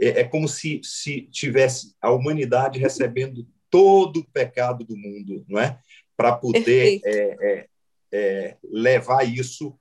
é, 0.00 0.20
é 0.20 0.24
como 0.24 0.46
se, 0.46 0.80
se 0.84 1.22
tivesse 1.22 1.94
a 2.00 2.12
humanidade 2.12 2.78
recebendo 2.78 3.46
todo 3.74 4.20
o 4.20 4.30
pecado 4.30 4.84
do 4.84 4.96
mundo, 4.96 5.44
não 5.48 5.58
é? 5.58 5.80
Para 6.16 6.30
poder 6.36 7.00
é, 7.04 7.36
é, 7.40 7.68
é, 8.12 8.56
levar 8.62 9.24
isso 9.24 9.76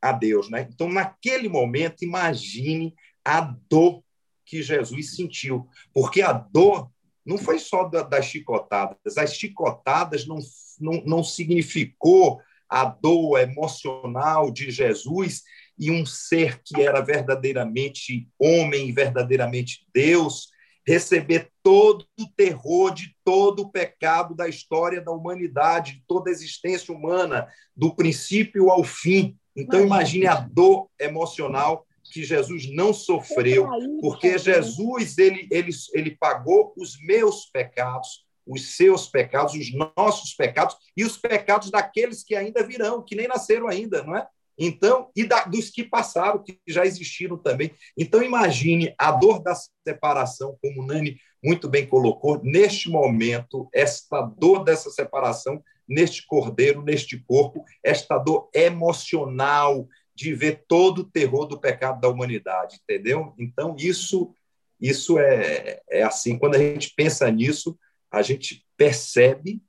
a 0.00 0.12
Deus, 0.12 0.48
né? 0.48 0.68
Então, 0.72 0.88
naquele 0.88 1.48
momento, 1.48 2.04
imagine 2.04 2.94
a 3.24 3.40
dor 3.68 4.00
que 4.44 4.62
Jesus 4.62 5.16
sentiu, 5.16 5.68
porque 5.92 6.22
a 6.22 6.32
dor 6.32 6.88
não 7.24 7.36
foi 7.36 7.58
só 7.58 7.82
das 7.88 8.26
chicotadas, 8.26 9.18
as 9.18 9.34
chicotadas 9.34 10.24
não, 10.24 10.38
não, 10.78 11.02
não 11.04 11.24
significou 11.24 12.40
a 12.68 12.84
dor 12.84 13.40
emocional 13.40 14.52
de 14.52 14.70
Jesus 14.70 15.42
e 15.76 15.90
um 15.90 16.06
ser 16.06 16.62
que 16.62 16.80
era 16.80 17.00
verdadeiramente 17.00 18.28
homem, 18.38 18.92
verdadeiramente 18.92 19.84
Deus, 19.92 20.54
receber 20.86 21.50
todo 21.62 22.06
o 22.18 22.26
terror 22.36 22.94
de 22.94 23.14
todo 23.24 23.62
o 23.62 23.70
pecado 23.70 24.34
da 24.34 24.48
história 24.48 25.00
da 25.00 25.10
humanidade, 25.10 25.94
de 25.94 26.04
toda 26.06 26.30
a 26.30 26.32
existência 26.32 26.94
humana, 26.94 27.48
do 27.74 27.94
princípio 27.94 28.70
ao 28.70 28.84
fim. 28.84 29.36
Então, 29.54 29.80
imagine 29.84 30.26
a 30.26 30.36
dor 30.36 30.88
emocional 30.98 31.84
que 32.04 32.22
Jesus 32.22 32.72
não 32.72 32.92
sofreu, 32.92 33.68
porque 34.00 34.38
Jesus 34.38 35.18
ele, 35.18 35.48
ele, 35.50 35.70
ele 35.92 36.16
pagou 36.16 36.72
os 36.76 36.96
meus 37.00 37.46
pecados, 37.46 38.24
os 38.46 38.76
seus 38.76 39.08
pecados, 39.08 39.54
os 39.54 39.72
nossos 39.74 40.34
pecados 40.34 40.76
e 40.96 41.04
os 41.04 41.16
pecados 41.16 41.68
daqueles 41.68 42.22
que 42.22 42.36
ainda 42.36 42.62
virão, 42.62 43.02
que 43.02 43.16
nem 43.16 43.26
nasceram 43.26 43.66
ainda, 43.66 44.04
não 44.04 44.16
é? 44.16 44.28
Então, 44.58 45.10
e 45.14 45.24
da, 45.24 45.44
dos 45.44 45.70
que 45.70 45.84
passaram, 45.84 46.42
que 46.42 46.58
já 46.66 46.84
existiram 46.86 47.36
também. 47.36 47.70
Então, 47.96 48.22
imagine 48.22 48.94
a 48.98 49.12
dor 49.12 49.42
da 49.42 49.54
separação, 49.86 50.56
como 50.62 50.82
o 50.82 50.86
Nani 50.86 51.18
muito 51.44 51.68
bem 51.68 51.86
colocou, 51.86 52.42
neste 52.42 52.88
momento, 52.88 53.68
esta 53.72 54.20
dor 54.22 54.64
dessa 54.64 54.90
separação, 54.90 55.62
neste 55.86 56.26
cordeiro, 56.26 56.82
neste 56.82 57.18
corpo, 57.18 57.64
esta 57.84 58.18
dor 58.18 58.48
emocional 58.52 59.86
de 60.14 60.34
ver 60.34 60.64
todo 60.66 61.00
o 61.00 61.10
terror 61.10 61.46
do 61.46 61.60
pecado 61.60 62.00
da 62.00 62.08
humanidade, 62.08 62.80
entendeu? 62.82 63.34
Então, 63.38 63.76
isso, 63.78 64.34
isso 64.80 65.18
é, 65.18 65.80
é 65.88 66.02
assim, 66.02 66.38
quando 66.38 66.54
a 66.54 66.58
gente 66.58 66.92
pensa 66.96 67.30
nisso, 67.30 67.78
a 68.10 68.22
gente 68.22 68.64
percebe 68.76 69.62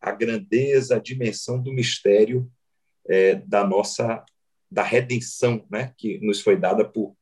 a 0.00 0.10
grandeza, 0.10 0.96
a 0.96 1.00
dimensão 1.00 1.62
do 1.62 1.72
mistério 1.72 2.50
é, 3.08 3.34
da 3.34 3.64
nossa 3.66 4.24
da 4.70 4.82
redenção, 4.82 5.64
né, 5.70 5.94
que 5.96 6.18
nos 6.18 6.40
foi 6.40 6.56
dada 6.56 6.84
por 6.84 7.14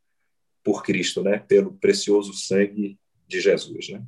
por 0.65 0.83
Cristo, 0.83 1.23
né, 1.23 1.39
pelo 1.39 1.75
precioso 1.75 2.33
sangue 2.33 2.99
de 3.27 3.41
Jesus, 3.41 3.89
né? 3.89 4.03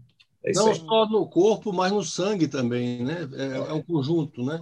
É 0.45 0.53
Não 0.53 0.69
aí. 0.69 0.75
só 0.77 1.07
no 1.07 1.29
corpo, 1.29 1.73
mas 1.73 1.91
no 1.91 2.03
sangue 2.03 2.47
também, 2.47 3.03
né? 3.03 3.29
É, 3.33 3.71
é 3.71 3.73
um 3.73 3.83
conjunto, 3.83 4.45
né? 4.45 4.61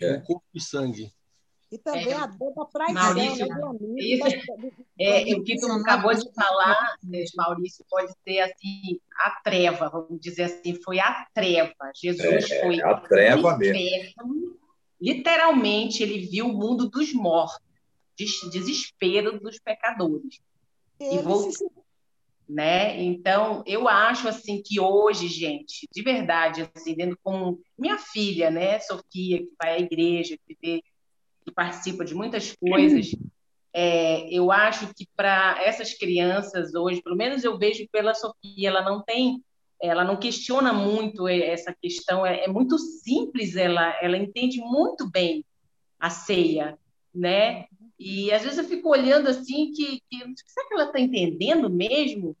É. 0.00 0.16
O 0.16 0.22
corpo 0.22 0.44
e 0.54 0.60
sangue. 0.60 1.12
E 1.70 1.78
também 1.78 2.12
é, 2.12 2.14
a 2.14 2.26
dor 2.26 2.54
da 2.54 2.64
traição, 2.66 2.94
Maurício, 2.94 3.46
né, 3.46 3.54
amigo, 3.62 3.98
isso, 3.98 4.24
é, 4.98 5.34
o 5.34 5.42
que 5.42 5.56
tu 5.56 5.66
acabou 5.66 6.14
de 6.14 6.32
falar, 6.32 6.96
Maurício, 7.36 7.84
pode 7.90 8.12
ser 8.22 8.40
assim, 8.40 9.00
a 9.24 9.30
treva, 9.42 9.88
vamos 9.88 10.20
dizer 10.20 10.44
assim, 10.44 10.74
foi 10.82 11.00
a 11.00 11.26
treva. 11.34 11.74
Jesus 11.94 12.50
é, 12.50 12.60
foi 12.60 12.80
a 12.80 12.94
treva 12.94 13.58
mesmo 13.58 14.56
literalmente 15.04 16.02
ele 16.02 16.26
viu 16.26 16.46
o 16.46 16.56
mundo 16.56 16.88
dos 16.88 17.12
mortos, 17.12 17.60
desespero 18.50 19.38
dos 19.38 19.58
pecadores. 19.58 20.40
Ele 20.98 21.16
e 21.16 21.22
voltou, 21.22 21.52
se... 21.52 21.66
né? 22.48 23.02
Então, 23.02 23.62
eu 23.66 23.86
acho 23.86 24.26
assim 24.26 24.62
que 24.64 24.80
hoje, 24.80 25.28
gente, 25.28 25.86
de 25.92 26.02
verdade, 26.02 26.70
assim, 26.74 26.94
dentro 26.94 27.18
com 27.22 27.58
minha 27.76 27.98
filha, 27.98 28.50
né, 28.50 28.80
Sofia, 28.80 29.40
que 29.40 29.52
vai 29.62 29.74
à 29.74 29.78
igreja, 29.78 30.38
que, 30.46 30.56
vê, 30.62 30.82
que 31.44 31.52
participa 31.52 32.02
de 32.02 32.14
muitas 32.14 32.56
coisas, 32.56 33.10
é, 33.74 34.26
eu 34.32 34.50
acho 34.50 34.94
que 34.94 35.06
para 35.14 35.62
essas 35.62 35.92
crianças 35.92 36.74
hoje, 36.74 37.02
pelo 37.02 37.16
menos 37.16 37.44
eu 37.44 37.58
vejo 37.58 37.86
pela 37.92 38.14
Sofia, 38.14 38.68
ela 38.68 38.82
não 38.82 39.02
tem 39.02 39.44
ela 39.88 40.04
não 40.04 40.16
questiona 40.16 40.72
muito 40.72 41.28
essa 41.28 41.74
questão, 41.74 42.24
é, 42.24 42.44
é, 42.44 42.48
muito 42.48 42.78
simples, 42.78 43.54
ela, 43.54 43.94
ela 44.00 44.16
entende 44.16 44.58
muito 44.58 45.10
bem 45.10 45.44
a 45.98 46.08
ceia, 46.08 46.78
né? 47.14 47.66
E 47.98 48.32
às 48.32 48.42
vezes 48.42 48.58
eu 48.58 48.64
fico 48.64 48.88
olhando 48.88 49.28
assim 49.28 49.72
que, 49.72 50.00
que 50.10 50.18
será 50.46 50.68
que 50.68 50.74
ela 50.74 50.84
está 50.86 50.98
entendendo 50.98 51.68
mesmo? 51.68 52.36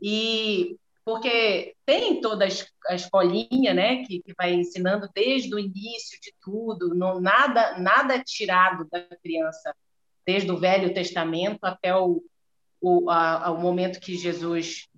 E 0.00 0.76
porque 1.04 1.74
tem 1.84 2.20
toda 2.20 2.44
a 2.88 2.94
escolinha, 2.94 3.72
né, 3.72 4.04
que, 4.04 4.20
que 4.20 4.34
vai 4.36 4.52
ensinando 4.54 5.08
desde 5.14 5.54
o 5.54 5.58
início 5.58 6.18
de 6.20 6.34
tudo, 6.42 6.94
não, 6.94 7.20
nada 7.20 7.78
nada 7.78 8.18
tirado 8.18 8.88
da 8.90 9.02
criança, 9.22 9.72
desde 10.26 10.50
o 10.50 10.58
Velho 10.58 10.92
Testamento 10.92 11.60
até 11.62 11.94
o, 11.94 12.24
o, 12.80 13.08
a, 13.08 13.52
o 13.52 13.60
momento 13.60 14.00
que 14.00 14.16
Jesus 14.16 14.88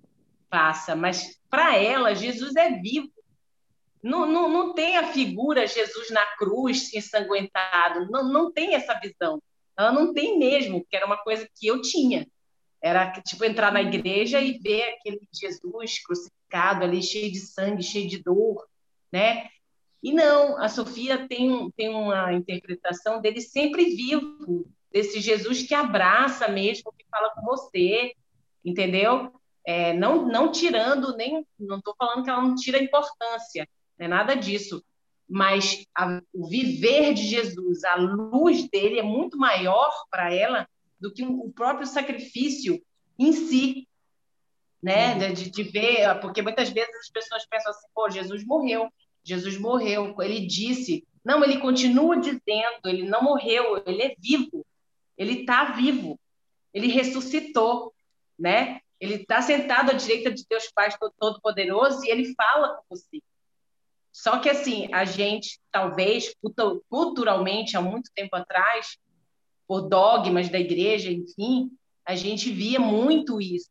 passa, 0.49 0.95
mas 0.95 1.39
para 1.49 1.77
ela, 1.77 2.15
Jesus 2.15 2.55
é 2.55 2.71
vivo. 2.71 3.09
Não, 4.01 4.25
não, 4.25 4.49
não 4.49 4.73
tem 4.73 4.97
a 4.97 5.11
figura 5.11 5.67
Jesus 5.67 6.09
na 6.09 6.25
cruz, 6.37 6.93
ensanguentado. 6.93 8.09
Não, 8.09 8.31
não 8.31 8.51
tem 8.51 8.73
essa 8.73 8.93
visão. 8.99 9.41
Ela 9.77 9.91
não 9.91 10.13
tem 10.13 10.37
mesmo, 10.37 10.85
que 10.89 10.95
era 10.95 11.05
uma 11.05 11.17
coisa 11.17 11.47
que 11.55 11.67
eu 11.67 11.81
tinha. 11.81 12.27
Era 12.81 13.11
tipo 13.21 13.43
entrar 13.43 13.71
na 13.71 13.81
igreja 13.81 14.39
e 14.39 14.57
ver 14.57 14.83
aquele 14.83 15.19
Jesus 15.33 16.01
crucificado 16.01 16.83
ali, 16.83 17.03
cheio 17.03 17.31
de 17.31 17.39
sangue, 17.39 17.83
cheio 17.83 18.07
de 18.07 18.23
dor, 18.23 18.65
né? 19.11 19.49
E 20.01 20.13
não, 20.13 20.57
a 20.57 20.69
Sofia 20.69 21.27
tem, 21.27 21.69
tem 21.71 21.89
uma 21.89 22.31
interpretação 22.33 23.19
dele 23.19 23.41
sempre 23.41 23.83
vivo, 23.95 24.65
desse 24.89 25.19
Jesus 25.19 25.63
que 25.63 25.73
abraça 25.73 26.47
mesmo, 26.47 26.93
que 26.97 27.05
fala 27.11 27.31
com 27.31 27.41
você, 27.41 28.13
entendeu? 28.63 29.33
É, 29.69 29.93
não, 29.93 30.25
não 30.25 30.51
tirando, 30.51 31.15
nem 31.15 31.45
não 31.59 31.77
estou 31.77 31.93
falando 31.95 32.23
que 32.23 32.29
ela 32.31 32.41
não 32.41 32.55
tira 32.55 32.81
importância, 32.81 33.69
não 33.99 34.05
é 34.07 34.09
nada 34.09 34.33
disso, 34.33 34.83
mas 35.27 35.85
a, 35.95 36.19
o 36.33 36.47
viver 36.47 37.13
de 37.13 37.21
Jesus, 37.21 37.83
a 37.83 37.93
luz 37.93 38.67
dele 38.67 38.97
é 38.97 39.03
muito 39.03 39.37
maior 39.37 39.91
para 40.09 40.33
ela 40.33 40.67
do 40.99 41.13
que 41.13 41.23
o 41.23 41.51
próprio 41.51 41.85
sacrifício 41.85 42.81
em 43.19 43.31
si, 43.31 43.87
né? 44.81 45.13
Uhum. 45.13 45.33
De, 45.33 45.51
de 45.51 45.61
ver, 45.61 46.19
porque 46.19 46.41
muitas 46.41 46.71
vezes 46.71 46.95
as 46.95 47.09
pessoas 47.11 47.45
pensam 47.45 47.69
assim, 47.69 47.85
pô, 47.93 48.09
Jesus 48.09 48.43
morreu, 48.43 48.91
Jesus 49.23 49.55
morreu, 49.55 50.15
ele 50.19 50.47
disse, 50.47 51.07
não, 51.23 51.43
ele 51.43 51.59
continua 51.59 52.17
dizendo, 52.17 52.85
ele 52.85 53.03
não 53.03 53.21
morreu, 53.21 53.83
ele 53.85 54.01
é 54.01 54.15
vivo, 54.17 54.65
ele 55.15 55.41
está 55.41 55.73
vivo, 55.73 56.19
ele 56.73 56.87
ressuscitou, 56.87 57.93
né? 58.35 58.81
Ele 58.99 59.15
está 59.15 59.41
sentado 59.41 59.91
à 59.91 59.93
direita 59.93 60.31
de 60.31 60.45
Deus 60.47 60.69
Pai 60.73 60.89
Todo-Poderoso 61.17 62.03
e 62.05 62.09
ele 62.09 62.33
fala 62.35 62.75
com 62.75 62.95
você. 62.95 63.21
Só 64.11 64.39
que, 64.39 64.49
assim, 64.49 64.93
a 64.93 65.05
gente, 65.05 65.59
talvez, 65.71 66.35
culturalmente, 66.89 67.77
há 67.77 67.81
muito 67.81 68.11
tempo 68.13 68.35
atrás, 68.35 68.97
por 69.67 69.81
dogmas 69.81 70.49
da 70.49 70.59
igreja, 70.59 71.11
enfim, 71.11 71.71
a 72.05 72.15
gente 72.15 72.51
via 72.51 72.79
muito 72.79 73.39
isso 73.39 73.69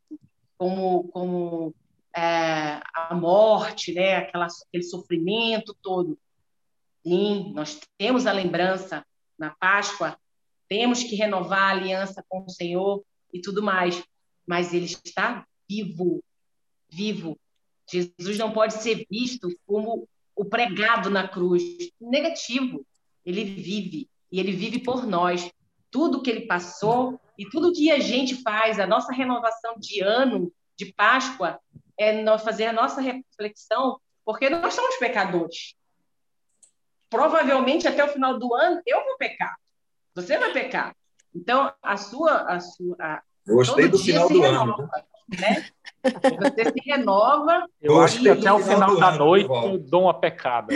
como, 0.56 1.08
como 1.08 1.74
é, 2.16 2.80
a 2.94 3.14
morte, 3.14 3.92
né? 3.92 4.16
Aquela, 4.16 4.46
aquele 4.46 4.84
sofrimento 4.84 5.76
todo. 5.82 6.18
Sim, 7.06 7.52
nós 7.54 7.80
temos 7.98 8.26
a 8.26 8.32
lembrança 8.32 9.04
na 9.38 9.50
Páscoa, 9.50 10.18
temos 10.68 11.02
que 11.02 11.16
renovar 11.16 11.60
a 11.60 11.70
aliança 11.70 12.24
com 12.28 12.44
o 12.44 12.50
Senhor 12.50 13.02
e 13.32 13.40
tudo 13.40 13.62
mais 13.62 14.02
mas 14.48 14.72
ele 14.72 14.86
está 14.86 15.46
vivo, 15.68 16.24
vivo. 16.88 17.38
Jesus 17.86 18.38
não 18.38 18.50
pode 18.50 18.74
ser 18.82 19.06
visto 19.10 19.46
como 19.66 20.08
o 20.34 20.44
pregado 20.44 21.10
na 21.10 21.28
cruz. 21.28 21.62
Negativo. 22.00 22.84
Ele 23.26 23.44
vive 23.44 24.08
e 24.32 24.40
ele 24.40 24.52
vive 24.52 24.78
por 24.78 25.06
nós. 25.06 25.50
Tudo 25.90 26.22
que 26.22 26.30
ele 26.30 26.46
passou 26.46 27.20
e 27.36 27.46
tudo 27.46 27.74
que 27.74 27.90
a 27.90 27.98
gente 27.98 28.42
faz, 28.42 28.80
a 28.80 28.86
nossa 28.86 29.12
renovação 29.12 29.74
de 29.78 30.00
ano 30.00 30.50
de 30.76 30.94
Páscoa, 30.94 31.60
é 31.98 32.22
nós 32.22 32.42
fazer 32.42 32.66
a 32.66 32.72
nossa 32.72 33.02
reflexão, 33.02 34.00
porque 34.24 34.48
nós 34.48 34.72
somos 34.72 34.96
pecadores. 34.96 35.74
Provavelmente 37.10 37.86
até 37.86 38.02
o 38.02 38.08
final 38.08 38.38
do 38.38 38.54
ano 38.54 38.80
eu 38.86 39.04
vou 39.04 39.16
pecar. 39.18 39.56
Você 40.14 40.38
vai 40.38 40.52
pecar. 40.52 40.96
Então, 41.34 41.72
a 41.82 41.96
sua, 41.96 42.42
a 42.42 42.60
sua, 42.60 43.22
Gostei 43.48 43.84
Todo 43.86 43.98
do 43.98 44.04
final 44.04 44.28
do 44.28 44.42
ano. 44.44 44.90
né? 45.38 45.66
Você 46.02 46.72
se 46.72 46.88
renova. 46.88 47.64
Eu 47.82 48.00
acho 48.00 48.20
que 48.20 48.28
até 48.28 48.52
o 48.52 48.60
final 48.60 48.96
da 48.96 49.12
noite 49.12 49.50
eu 49.50 49.78
dou 49.78 50.02
uma 50.02 50.14
pecada. 50.14 50.72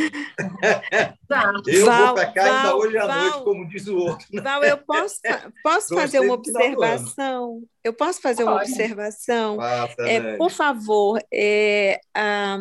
eu 1.66 1.87
Val, 1.87 2.06
vou 2.06 2.14
pecar 2.16 2.44
Val, 2.44 2.56
ainda 2.56 2.76
hoje 2.76 2.98
à 2.98 3.06
Val, 3.06 3.20
noite, 3.20 3.44
como 3.44 3.68
diz 3.68 3.87
o 3.87 3.96
outro. 3.96 4.26
Val, 4.42 4.64
eu 4.64 4.78
posso, 4.78 5.20
posso 5.62 5.94
fazer 5.94 6.20
uma 6.20 6.35
observação? 6.35 7.62
Eu 7.85 7.92
posso 7.92 8.20
fazer 8.20 8.42
uma 8.42 8.56
observação? 8.56 9.58
é, 10.00 10.37
por 10.37 10.50
favor, 10.50 11.20
é, 11.32 12.00
ah, 12.14 12.58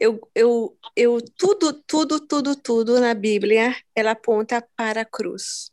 eu, 0.00 0.20
eu, 0.34 0.76
eu, 0.94 1.18
tudo, 1.36 1.72
tudo, 1.72 2.20
tudo, 2.20 2.56
tudo 2.56 3.00
na 3.00 3.14
Bíblia, 3.14 3.74
ela 3.94 4.12
aponta 4.12 4.66
para 4.76 5.02
a 5.02 5.04
cruz. 5.04 5.70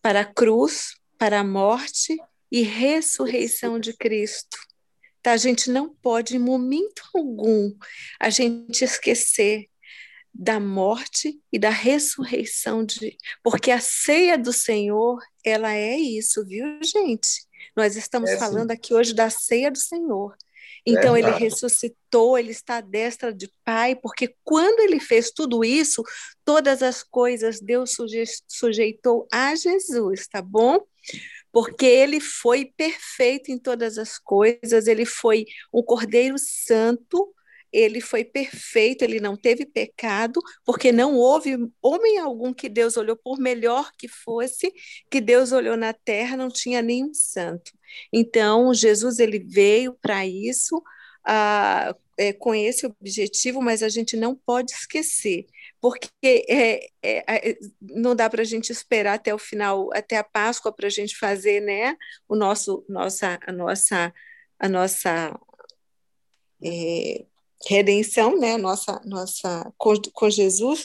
Para 0.00 0.20
a 0.20 0.24
cruz, 0.24 0.94
para 1.18 1.40
a 1.40 1.44
morte 1.44 2.16
e 2.50 2.62
ressurreição 2.62 3.78
de 3.78 3.92
Cristo. 3.92 4.58
Tá? 5.22 5.32
A 5.32 5.36
gente 5.36 5.70
não 5.70 5.94
pode, 5.94 6.36
em 6.36 6.38
momento 6.38 7.02
algum, 7.14 7.74
a 8.20 8.30
gente 8.30 8.84
esquecer 8.84 9.68
da 10.32 10.60
morte 10.60 11.40
e 11.50 11.58
da 11.58 11.70
ressurreição 11.70 12.84
de, 12.84 13.16
porque 13.42 13.70
a 13.70 13.80
ceia 13.80 14.36
do 14.36 14.52
Senhor, 14.52 15.18
ela 15.44 15.72
é 15.72 15.96
isso, 15.96 16.44
viu, 16.44 16.66
gente? 16.82 17.46
Nós 17.74 17.96
estamos 17.96 18.30
é, 18.30 18.38
falando 18.38 18.70
aqui 18.70 18.92
hoje 18.92 19.14
da 19.14 19.30
ceia 19.30 19.70
do 19.70 19.78
Senhor. 19.78 20.36
Então, 20.86 21.16
ele 21.16 21.30
ressuscitou, 21.32 22.38
ele 22.38 22.52
está 22.52 22.76
à 22.76 22.80
destra 22.80 23.34
de 23.34 23.50
Pai, 23.64 23.96
porque 23.96 24.36
quando 24.44 24.78
ele 24.80 25.00
fez 25.00 25.32
tudo 25.32 25.64
isso, 25.64 26.04
todas 26.44 26.80
as 26.80 27.02
coisas 27.02 27.60
Deus 27.60 27.96
sujeitou 28.46 29.26
a 29.32 29.56
Jesus, 29.56 30.28
tá 30.28 30.40
bom? 30.40 30.78
Porque 31.56 31.86
ele 31.86 32.20
foi 32.20 32.66
perfeito 32.66 33.50
em 33.50 33.58
todas 33.58 33.96
as 33.96 34.18
coisas, 34.18 34.86
ele 34.86 35.06
foi 35.06 35.46
um 35.72 35.82
Cordeiro 35.82 36.36
Santo, 36.38 37.34
ele 37.72 37.98
foi 37.98 38.26
perfeito, 38.26 39.00
ele 39.00 39.20
não 39.20 39.34
teve 39.38 39.64
pecado, 39.64 40.38
porque 40.66 40.92
não 40.92 41.14
houve 41.14 41.56
homem 41.80 42.18
algum 42.18 42.52
que 42.52 42.68
Deus 42.68 42.98
olhou, 42.98 43.16
por 43.16 43.38
melhor 43.38 43.90
que 43.96 44.06
fosse, 44.06 44.70
que 45.10 45.18
Deus 45.18 45.50
olhou 45.50 45.78
na 45.78 45.94
terra, 45.94 46.36
não 46.36 46.50
tinha 46.50 46.82
nenhum 46.82 47.14
santo. 47.14 47.72
Então, 48.12 48.74
Jesus 48.74 49.18
ele 49.18 49.38
veio 49.38 49.94
para 49.94 50.26
isso, 50.26 50.82
ah, 51.24 51.96
é, 52.18 52.34
com 52.34 52.54
esse 52.54 52.84
objetivo, 52.84 53.62
mas 53.62 53.82
a 53.82 53.88
gente 53.88 54.14
não 54.14 54.36
pode 54.36 54.72
esquecer 54.72 55.46
porque 55.90 56.44
é, 56.48 56.86
é, 57.00 57.50
é, 57.50 57.58
não 57.80 58.16
dá 58.16 58.28
para 58.28 58.42
a 58.42 58.44
gente 58.44 58.72
esperar 58.72 59.14
até 59.14 59.32
o 59.32 59.38
final, 59.38 59.88
até 59.92 60.16
a 60.16 60.24
Páscoa, 60.24 60.72
para 60.72 60.88
a 60.88 60.90
gente 60.90 61.16
fazer 61.16 61.60
né, 61.60 61.96
o 62.28 62.34
nosso, 62.34 62.84
nossa, 62.88 63.38
a 63.46 63.52
nossa, 63.52 64.12
a 64.58 64.68
nossa 64.68 65.38
é, 66.60 67.24
redenção, 67.68 68.36
né, 68.38 68.56
nossa, 68.56 69.00
nossa 69.04 69.72
com, 69.78 69.94
com 70.12 70.28
Jesus, 70.28 70.84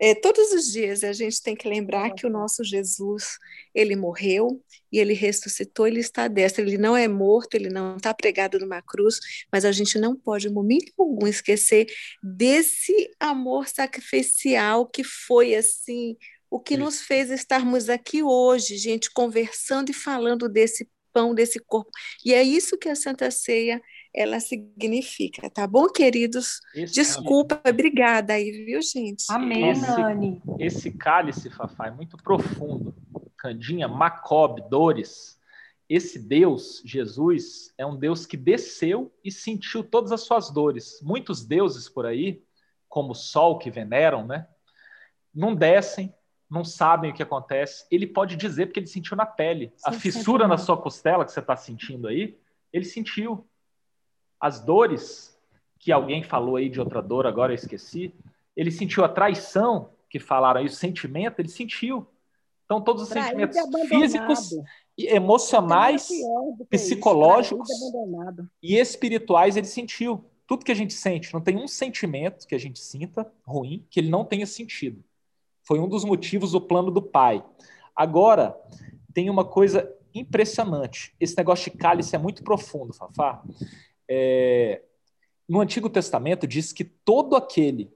é, 0.00 0.14
todos 0.14 0.52
os 0.52 0.70
dias 0.72 1.02
a 1.02 1.12
gente 1.12 1.42
tem 1.42 1.56
que 1.56 1.68
lembrar 1.68 2.10
que 2.14 2.26
o 2.26 2.30
nosso 2.30 2.62
Jesus, 2.62 3.38
ele 3.74 3.96
morreu 3.96 4.62
e 4.92 4.98
ele 4.98 5.12
ressuscitou, 5.12 5.86
ele 5.86 6.00
está 6.00 6.28
destro, 6.28 6.62
ele 6.62 6.78
não 6.78 6.96
é 6.96 7.08
morto, 7.08 7.54
ele 7.54 7.68
não 7.68 7.96
está 7.96 8.14
pregado 8.14 8.58
numa 8.58 8.80
cruz, 8.80 9.18
mas 9.52 9.64
a 9.64 9.72
gente 9.72 9.98
não 9.98 10.16
pode, 10.16 10.48
em 10.48 10.52
momento 10.52 10.92
algum, 10.98 11.26
esquecer 11.26 11.86
desse 12.22 13.10
amor 13.18 13.68
sacrificial 13.68 14.86
que 14.86 15.02
foi 15.02 15.54
assim, 15.54 16.16
o 16.50 16.60
que 16.60 16.76
nos 16.76 17.00
fez 17.00 17.30
estarmos 17.30 17.88
aqui 17.88 18.22
hoje, 18.22 18.76
gente, 18.76 19.10
conversando 19.12 19.90
e 19.90 19.94
falando 19.94 20.48
desse 20.48 20.88
pão, 21.12 21.34
desse 21.34 21.58
corpo. 21.58 21.90
E 22.24 22.32
é 22.32 22.42
isso 22.42 22.78
que 22.78 22.88
a 22.88 22.94
Santa 22.94 23.30
Ceia 23.30 23.80
ela 24.18 24.40
significa, 24.40 25.48
tá 25.48 25.64
bom, 25.64 25.86
queridos? 25.86 26.58
Esse 26.74 26.92
Desculpa, 26.92 27.54
cálice. 27.54 27.70
obrigada 27.72 28.32
aí, 28.32 28.50
viu, 28.64 28.82
gente? 28.82 29.24
Amém, 29.30 29.70
esse, 29.70 29.80
Nani. 29.82 30.42
Esse 30.58 30.90
cálice, 30.90 31.48
Fafá, 31.48 31.86
é 31.86 31.90
muito 31.92 32.16
profundo. 32.16 32.92
Candinha, 33.36 33.86
Macob, 33.86 34.60
Dores. 34.68 35.38
Esse 35.88 36.18
Deus, 36.18 36.82
Jesus, 36.84 37.72
é 37.78 37.86
um 37.86 37.96
Deus 37.96 38.26
que 38.26 38.36
desceu 38.36 39.14
e 39.22 39.30
sentiu 39.30 39.84
todas 39.84 40.10
as 40.10 40.22
suas 40.22 40.50
dores. 40.50 40.98
Muitos 41.00 41.46
deuses 41.46 41.88
por 41.88 42.04
aí, 42.04 42.42
como 42.88 43.12
o 43.12 43.14
sol 43.14 43.56
que 43.56 43.70
veneram, 43.70 44.26
né? 44.26 44.48
Não 45.32 45.54
descem, 45.54 46.12
não 46.50 46.64
sabem 46.64 47.12
o 47.12 47.14
que 47.14 47.22
acontece. 47.22 47.86
Ele 47.88 48.06
pode 48.06 48.34
dizer 48.34 48.66
porque 48.66 48.80
ele 48.80 48.88
sentiu 48.88 49.16
na 49.16 49.24
pele. 49.24 49.72
Sim, 49.76 49.90
a 49.90 49.92
fissura 49.92 50.48
na 50.48 50.58
sua 50.58 50.76
costela 50.76 51.24
que 51.24 51.30
você 51.30 51.38
está 51.38 51.54
sentindo 51.54 52.08
aí, 52.08 52.36
ele 52.72 52.84
sentiu 52.84 53.47
as 54.40 54.60
dores 54.60 55.36
que 55.78 55.92
alguém 55.92 56.22
falou 56.22 56.56
aí 56.56 56.68
de 56.68 56.80
outra 56.80 57.00
dor, 57.00 57.26
agora 57.26 57.52
eu 57.52 57.56
esqueci. 57.56 58.14
Ele 58.56 58.70
sentiu 58.70 59.04
a 59.04 59.08
traição, 59.08 59.90
que 60.10 60.18
falaram 60.18 60.60
aí, 60.60 60.66
o 60.66 60.70
sentimento, 60.70 61.40
ele 61.40 61.48
sentiu. 61.48 62.06
Então, 62.64 62.80
todos 62.80 63.04
os 63.04 63.08
Traído 63.08 63.52
sentimentos 63.52 63.88
físicos 63.88 64.50
e 64.96 65.06
emocionais, 65.06 66.08
psicológicos 66.68 67.68
e 68.62 68.76
espirituais 68.76 69.56
ele 69.56 69.66
sentiu. 69.66 70.24
Tudo 70.46 70.64
que 70.64 70.72
a 70.72 70.74
gente 70.74 70.94
sente, 70.94 71.32
não 71.32 71.40
tem 71.40 71.56
um 71.56 71.68
sentimento 71.68 72.46
que 72.46 72.54
a 72.54 72.58
gente 72.58 72.78
sinta 72.78 73.30
ruim 73.46 73.86
que 73.90 74.00
ele 74.00 74.10
não 74.10 74.24
tenha 74.24 74.46
sentido. 74.46 75.02
Foi 75.62 75.78
um 75.78 75.88
dos 75.88 76.04
motivos 76.04 76.52
do 76.52 76.60
plano 76.60 76.90
do 76.90 77.02
pai. 77.02 77.44
Agora, 77.94 78.58
tem 79.12 79.28
uma 79.28 79.44
coisa 79.44 79.94
impressionante. 80.14 81.14
Esse 81.20 81.36
negócio 81.36 81.70
de 81.70 81.76
cálice 81.76 82.14
é 82.14 82.18
muito 82.18 82.42
profundo, 82.42 82.92
Fafá. 82.92 83.42
É, 84.08 84.82
no 85.48 85.60
Antigo 85.60 85.90
Testamento 85.90 86.46
diz 86.46 86.72
que 86.72 86.84
todo 86.84 87.36
aquele 87.36 87.92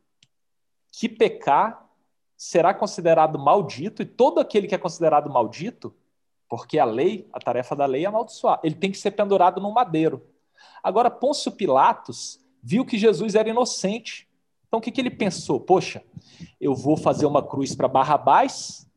que 0.90 1.08
pecar 1.08 1.88
será 2.36 2.74
considerado 2.74 3.38
maldito, 3.38 4.02
e 4.02 4.06
todo 4.06 4.40
aquele 4.40 4.66
que 4.66 4.74
é 4.74 4.78
considerado 4.78 5.30
maldito, 5.30 5.94
porque 6.48 6.78
a 6.78 6.84
lei, 6.84 7.28
a 7.32 7.38
tarefa 7.38 7.74
da 7.74 7.86
lei 7.86 8.04
é 8.04 8.08
amaldiçoar, 8.08 8.60
ele 8.62 8.74
tem 8.74 8.90
que 8.90 8.98
ser 8.98 9.12
pendurado 9.12 9.60
no 9.60 9.72
madeiro. 9.72 10.22
Agora, 10.82 11.10
Pôncio 11.10 11.52
Pilatos 11.52 12.40
viu 12.62 12.84
que 12.84 12.98
Jesus 12.98 13.34
era 13.34 13.48
inocente. 13.48 14.28
Então, 14.66 14.78
o 14.78 14.82
que, 14.82 14.90
que 14.90 15.00
ele 15.00 15.10
pensou? 15.10 15.60
Poxa, 15.60 16.02
eu 16.60 16.74
vou 16.74 16.96
fazer 16.96 17.26
uma 17.26 17.42
cruz 17.42 17.74
para 17.74 17.88
Barrabás, 17.88 18.88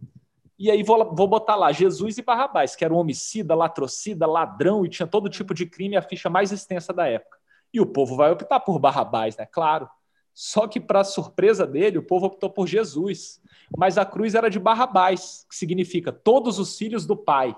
e 0.58 0.72
aí 0.72 0.84
vou, 0.84 1.14
vou 1.14 1.28
botar 1.28 1.56
lá 1.56 1.72
Jesus 1.72 2.18
e 2.18 2.22
Barrabás, 2.22 2.76
que 2.76 2.86
era 2.86 2.94
um 2.94 2.98
homicida, 2.98 3.54
latrocida, 3.54 4.26
ladrão 4.26 4.86
e 4.86 4.90
tinha 4.90 5.08
todo 5.08 5.30
tipo 5.30 5.54
de 5.54 5.66
crime, 5.66 5.98
a 5.98 6.02
ficha 6.02 6.30
mais 6.30 6.52
extensa 6.52 6.94
da 6.94 7.08
época. 7.08 7.38
E 7.74 7.82
o 7.82 7.86
povo 7.86 8.16
vai 8.16 8.32
optar 8.32 8.62
por 8.62 8.80
Barrabás, 8.80 9.36
né? 9.36 9.46
Claro. 9.46 9.90
Só 10.34 10.68
que, 10.68 10.80
para 10.80 11.04
surpresa 11.04 11.66
dele, 11.66 11.98
o 11.98 12.04
povo 12.04 12.26
optou 12.28 12.50
por 12.50 12.68
Jesus. 12.68 13.42
Mas 13.78 13.98
a 13.98 14.06
cruz 14.06 14.36
era 14.36 14.50
de 14.50 14.60
Barrabás, 14.60 15.46
que 15.50 15.56
significa 15.56 16.12
todos 16.12 16.58
os 16.58 16.78
filhos 16.78 17.06
do 17.06 17.18
Pai. 17.18 17.56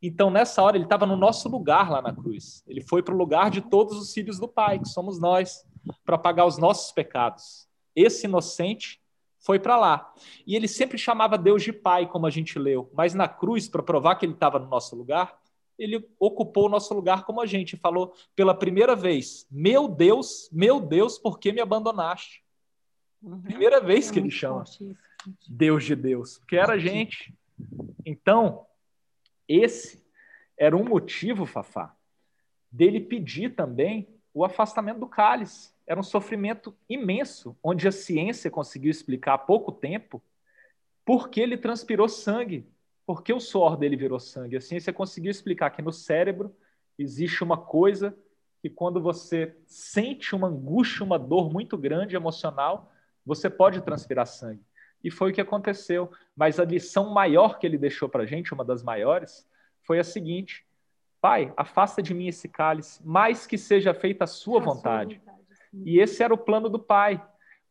Então, 0.00 0.30
nessa 0.30 0.62
hora, 0.62 0.76
ele 0.76 0.84
estava 0.84 1.06
no 1.06 1.16
nosso 1.16 1.48
lugar 1.48 1.90
lá 1.90 2.00
na 2.00 2.14
cruz. 2.14 2.62
Ele 2.68 2.80
foi 2.80 3.02
para 3.02 3.14
o 3.14 3.18
lugar 3.18 3.50
de 3.50 3.60
todos 3.60 3.98
os 3.98 4.12
filhos 4.12 4.38
do 4.38 4.46
Pai, 4.46 4.78
que 4.78 4.88
somos 4.88 5.18
nós, 5.18 5.66
para 6.04 6.18
pagar 6.18 6.46
os 6.46 6.56
nossos 6.58 6.92
pecados. 6.92 7.68
Esse 7.96 8.26
inocente 8.26 9.00
foi 9.38 9.58
para 9.58 9.76
lá. 9.76 10.12
E 10.46 10.54
ele 10.56 10.68
sempre 10.68 10.98
chamava 10.98 11.38
Deus 11.38 11.62
de 11.62 11.72
Pai, 11.72 12.06
como 12.06 12.26
a 12.26 12.30
gente 12.30 12.58
leu, 12.58 12.90
mas 12.94 13.14
na 13.14 13.28
cruz, 13.28 13.68
para 13.68 13.82
provar 13.82 14.16
que 14.16 14.26
ele 14.26 14.32
estava 14.32 14.58
no 14.58 14.68
nosso 14.68 14.96
lugar, 14.96 15.38
ele 15.78 16.04
ocupou 16.18 16.66
o 16.66 16.68
nosso 16.68 16.92
lugar 16.92 17.24
como 17.24 17.40
a 17.40 17.46
gente 17.46 17.76
falou 17.76 18.12
pela 18.34 18.54
primeira 18.54 18.96
vez: 18.96 19.46
Meu 19.50 19.88
Deus, 19.88 20.48
meu 20.52 20.80
Deus, 20.80 21.18
por 21.18 21.38
que 21.38 21.52
me 21.52 21.60
abandonaste? 21.60 22.42
Uhum. 23.22 23.40
Primeira 23.42 23.80
vez 23.80 24.08
é 24.08 24.12
que 24.12 24.18
ele 24.18 24.30
chama 24.30 24.64
Deus 25.48 25.84
de 25.84 25.94
Deus, 25.94 26.38
porque 26.38 26.56
era 26.56 26.74
a 26.74 26.78
gente. 26.78 27.34
Então, 28.04 28.66
esse 29.46 30.04
era 30.56 30.76
um 30.76 30.84
motivo, 30.84 31.46
Fafá, 31.46 31.94
dele 32.70 33.00
pedir 33.00 33.54
também 33.54 34.08
o 34.34 34.44
afastamento 34.44 35.00
do 35.00 35.08
cálice 35.08 35.72
era 35.88 35.98
um 35.98 36.04
sofrimento 36.04 36.76
imenso, 36.88 37.56
onde 37.62 37.88
a 37.88 37.92
ciência 37.92 38.50
conseguiu 38.50 38.90
explicar 38.90 39.34
há 39.34 39.38
pouco 39.38 39.72
tempo 39.72 40.22
por 41.02 41.30
que 41.30 41.40
ele 41.40 41.56
transpirou 41.56 42.06
sangue, 42.06 42.68
por 43.06 43.22
que 43.22 43.32
o 43.32 43.40
suor 43.40 43.74
dele 43.74 43.96
virou 43.96 44.20
sangue. 44.20 44.58
A 44.58 44.60
ciência 44.60 44.92
conseguiu 44.92 45.30
explicar 45.30 45.70
que 45.70 45.80
no 45.80 45.90
cérebro 45.90 46.54
existe 46.98 47.42
uma 47.42 47.56
coisa 47.56 48.14
que 48.60 48.68
quando 48.68 49.00
você 49.00 49.56
sente 49.64 50.34
uma 50.34 50.48
angústia, 50.48 51.04
uma 51.04 51.18
dor 51.18 51.50
muito 51.50 51.78
grande 51.78 52.14
emocional, 52.14 52.92
você 53.24 53.48
pode 53.48 53.80
transpirar 53.80 54.26
sangue. 54.26 54.60
E 55.02 55.10
foi 55.10 55.30
o 55.30 55.34
que 55.34 55.40
aconteceu. 55.40 56.10
Mas 56.36 56.60
a 56.60 56.64
lição 56.64 57.14
maior 57.14 57.58
que 57.58 57.66
ele 57.66 57.78
deixou 57.78 58.10
para 58.10 58.24
a 58.24 58.26
gente, 58.26 58.52
uma 58.52 58.64
das 58.64 58.82
maiores, 58.82 59.48
foi 59.80 59.98
a 59.98 60.04
seguinte: 60.04 60.66
Pai, 61.18 61.50
afasta 61.56 62.02
de 62.02 62.12
mim 62.12 62.26
esse 62.26 62.48
cálice, 62.48 63.00
mais 63.06 63.46
que 63.46 63.56
seja 63.56 63.94
feita 63.94 64.24
a 64.24 64.26
sua 64.26 64.60
a 64.60 64.64
vontade. 64.64 65.14
Sua 65.14 65.20
vontade. 65.20 65.37
E 65.72 66.00
esse 66.00 66.22
era 66.22 66.32
o 66.34 66.38
plano 66.38 66.68
do 66.68 66.78
Pai. 66.78 67.24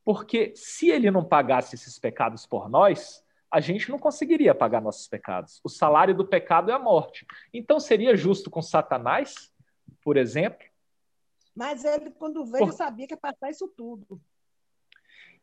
Porque 0.04 0.54
se 0.56 0.90
ele 0.90 1.12
não 1.12 1.24
pagasse 1.24 1.76
esses 1.76 2.00
pecados 2.00 2.46
por 2.46 2.70
nós, 2.70 3.24
a 3.52 3.60
gente 3.60 3.90
não 3.90 4.00
conseguiria 4.00 4.56
pagar 4.56 4.82
nossos 4.82 5.08
pecados. 5.08 5.60
O 5.64 5.70
salário 5.70 6.16
do 6.16 6.26
pecado 6.26 6.72
é 6.72 6.74
a 6.74 6.80
morte. 6.80 7.26
Então 7.54 7.80
seria 7.80 8.16
justo 8.16 8.50
com 8.50 8.62
Satanás, 8.62 9.52
por 10.04 10.18
exemplo, 10.18 10.66
Mas 11.56 11.84
ele, 11.84 12.12
quando 12.12 12.46
veio, 12.46 12.68
Por... 12.68 12.74
sabia 12.74 13.08
que 13.08 13.14
ia 13.14 13.18
passar 13.18 13.50
isso 13.50 13.68
tudo. 13.68 14.22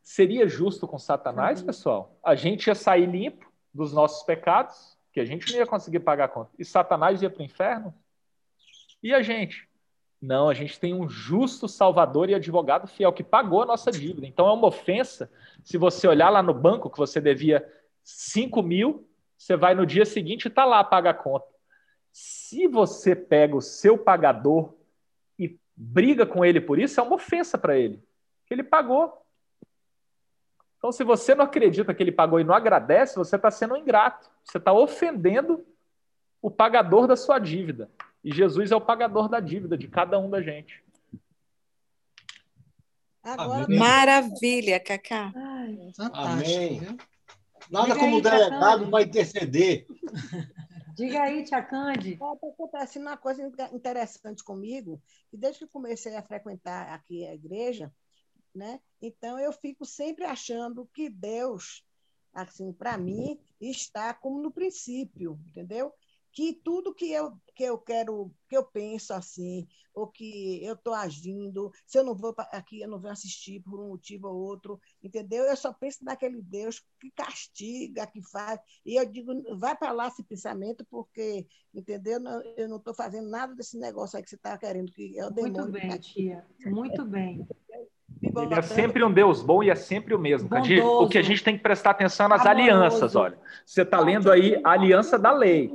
Seria 0.02 0.46
justo 0.46 0.86
com 0.86 0.98
Satanás, 0.98 1.60
uhum. 1.60 1.66
pessoal? 1.66 2.18
A 2.22 2.34
gente 2.34 2.66
ia 2.66 2.74
sair 2.74 3.06
limpo 3.06 3.50
dos 3.72 3.92
nossos 3.92 4.22
pecados, 4.22 4.96
que 5.12 5.18
a 5.18 5.24
gente 5.24 5.50
não 5.50 5.58
ia 5.58 5.66
conseguir 5.66 6.00
pagar 6.00 6.26
a 6.26 6.28
conta. 6.28 6.50
E 6.58 6.64
Satanás 6.64 7.20
ia 7.20 7.30
para 7.30 7.40
o 7.40 7.44
inferno? 7.44 7.94
E 9.02 9.12
a 9.12 9.22
gente? 9.22 9.68
Não, 10.24 10.48
a 10.48 10.54
gente 10.54 10.80
tem 10.80 10.94
um 10.94 11.06
justo 11.06 11.68
Salvador 11.68 12.30
e 12.30 12.34
advogado 12.34 12.88
fiel 12.88 13.12
que 13.12 13.22
pagou 13.22 13.62
a 13.62 13.66
nossa 13.66 13.92
dívida. 13.92 14.26
Então 14.26 14.48
é 14.48 14.52
uma 14.52 14.68
ofensa 14.68 15.30
se 15.62 15.76
você 15.76 16.08
olhar 16.08 16.30
lá 16.30 16.42
no 16.42 16.54
banco 16.54 16.88
que 16.88 16.96
você 16.96 17.20
devia 17.20 17.70
5 18.02 18.62
mil, 18.62 19.06
você 19.36 19.54
vai 19.54 19.74
no 19.74 19.84
dia 19.84 20.06
seguinte 20.06 20.46
e 20.46 20.48
está 20.48 20.64
lá, 20.64 20.82
paga 20.82 21.10
a 21.10 21.14
conta. 21.14 21.46
Se 22.10 22.66
você 22.66 23.14
pega 23.14 23.54
o 23.54 23.60
seu 23.60 23.98
pagador 23.98 24.74
e 25.38 25.58
briga 25.76 26.24
com 26.24 26.42
ele 26.42 26.58
por 26.58 26.78
isso, 26.78 26.98
é 26.98 27.02
uma 27.02 27.16
ofensa 27.16 27.58
para 27.58 27.76
ele, 27.76 28.02
que 28.46 28.54
ele 28.54 28.62
pagou. 28.62 29.22
Então, 30.78 30.90
se 30.90 31.04
você 31.04 31.34
não 31.34 31.44
acredita 31.44 31.92
que 31.92 32.02
ele 32.02 32.12
pagou 32.12 32.40
e 32.40 32.44
não 32.44 32.54
agradece, 32.54 33.16
você 33.16 33.36
está 33.36 33.50
sendo 33.50 33.76
ingrato. 33.76 34.30
Você 34.42 34.56
está 34.56 34.72
ofendendo 34.72 35.66
o 36.40 36.50
pagador 36.50 37.06
da 37.06 37.16
sua 37.16 37.38
dívida. 37.38 37.90
E 38.24 38.32
Jesus 38.32 38.72
é 38.72 38.76
o 38.76 38.80
pagador 38.80 39.28
da 39.28 39.38
dívida 39.38 39.76
de 39.76 39.86
cada 39.86 40.18
um 40.18 40.30
da 40.30 40.40
gente. 40.40 40.82
Agora... 43.22 43.66
Maravilha, 43.68 44.80
Cacá. 44.80 45.32
Amém. 46.12 46.80
Nada 47.70 47.86
Diga 47.86 47.98
como 47.98 48.16
aí, 48.16 48.22
delegado 48.22 48.90
vai 48.90 49.02
interceder. 49.04 49.86
Diga 50.94 51.22
aí, 51.22 51.44
Tia 51.44 51.62
Cande. 51.62 52.12
Está 52.12 52.32
acontecendo 52.32 53.02
uma 53.02 53.16
coisa 53.16 53.42
interessante 53.72 54.44
comigo, 54.44 55.02
que 55.30 55.36
desde 55.36 55.60
que 55.60 55.66
comecei 55.66 56.14
a 56.16 56.22
frequentar 56.22 56.92
aqui 56.94 57.26
a 57.26 57.34
igreja, 57.34 57.92
né? 58.54 58.80
Então 59.02 59.38
eu 59.38 59.52
fico 59.52 59.84
sempre 59.84 60.24
achando 60.24 60.88
que 60.94 61.08
Deus, 61.08 61.84
assim, 62.32 62.72
para 62.72 62.96
mim, 62.96 63.38
está 63.60 64.14
como 64.14 64.40
no 64.40 64.52
princípio, 64.52 65.38
entendeu? 65.48 65.92
Que 66.34 66.52
tudo 66.52 66.92
que 66.92 67.10
eu, 67.12 67.32
que 67.54 67.62
eu 67.62 67.78
quero, 67.78 68.30
que 68.48 68.56
eu 68.56 68.64
penso 68.64 69.14
assim, 69.14 69.68
ou 69.94 70.08
que 70.08 70.62
eu 70.64 70.74
estou 70.74 70.92
agindo, 70.92 71.70
se 71.86 71.96
eu 71.96 72.02
não 72.02 72.16
vou 72.16 72.34
aqui, 72.50 72.80
eu 72.80 72.88
não 72.88 72.98
vou 72.98 73.10
assistir 73.10 73.60
por 73.60 73.78
um 73.78 73.90
motivo 73.90 74.26
ou 74.26 74.34
outro, 74.34 74.80
entendeu? 75.00 75.44
Eu 75.44 75.56
só 75.56 75.72
penso 75.72 76.04
naquele 76.04 76.42
Deus 76.42 76.82
que 77.00 77.12
castiga, 77.12 78.04
que 78.08 78.20
faz. 78.20 78.58
E 78.84 78.96
eu 78.96 79.06
digo, 79.06 79.32
vai 79.56 79.76
para 79.76 79.92
lá 79.92 80.08
esse 80.08 80.24
pensamento, 80.24 80.84
porque, 80.90 81.46
entendeu? 81.72 82.18
Eu 82.56 82.68
não 82.68 82.78
estou 82.78 82.92
fazendo 82.92 83.30
nada 83.30 83.54
desse 83.54 83.78
negócio 83.78 84.16
aí 84.16 84.22
que 84.24 84.30
você 84.30 84.34
está 84.34 84.58
querendo, 84.58 84.90
que 84.90 85.16
é 85.16 85.24
o 85.24 85.30
demônio. 85.30 85.70
Muito 85.70 85.72
bem, 85.72 85.98
tia. 86.00 86.44
Muito 86.66 87.04
bem. 87.04 87.46
Ele 88.20 88.54
é 88.54 88.62
sempre 88.62 89.04
um 89.04 89.12
Deus 89.12 89.40
bom 89.40 89.62
e 89.62 89.70
é 89.70 89.76
sempre 89.76 90.14
o 90.14 90.18
mesmo. 90.18 90.48
O 91.00 91.08
que 91.08 91.18
a 91.18 91.22
gente 91.22 91.44
tem 91.44 91.56
que 91.56 91.62
prestar 91.62 91.90
atenção 91.90 92.28
nas 92.28 92.40
Amoroso. 92.40 92.62
alianças, 92.62 93.14
olha. 93.14 93.38
Você 93.64 93.82
está 93.82 94.00
lendo 94.00 94.32
aí 94.32 94.60
a 94.64 94.70
aliança 94.70 95.16
da 95.16 95.30
lei 95.30 95.70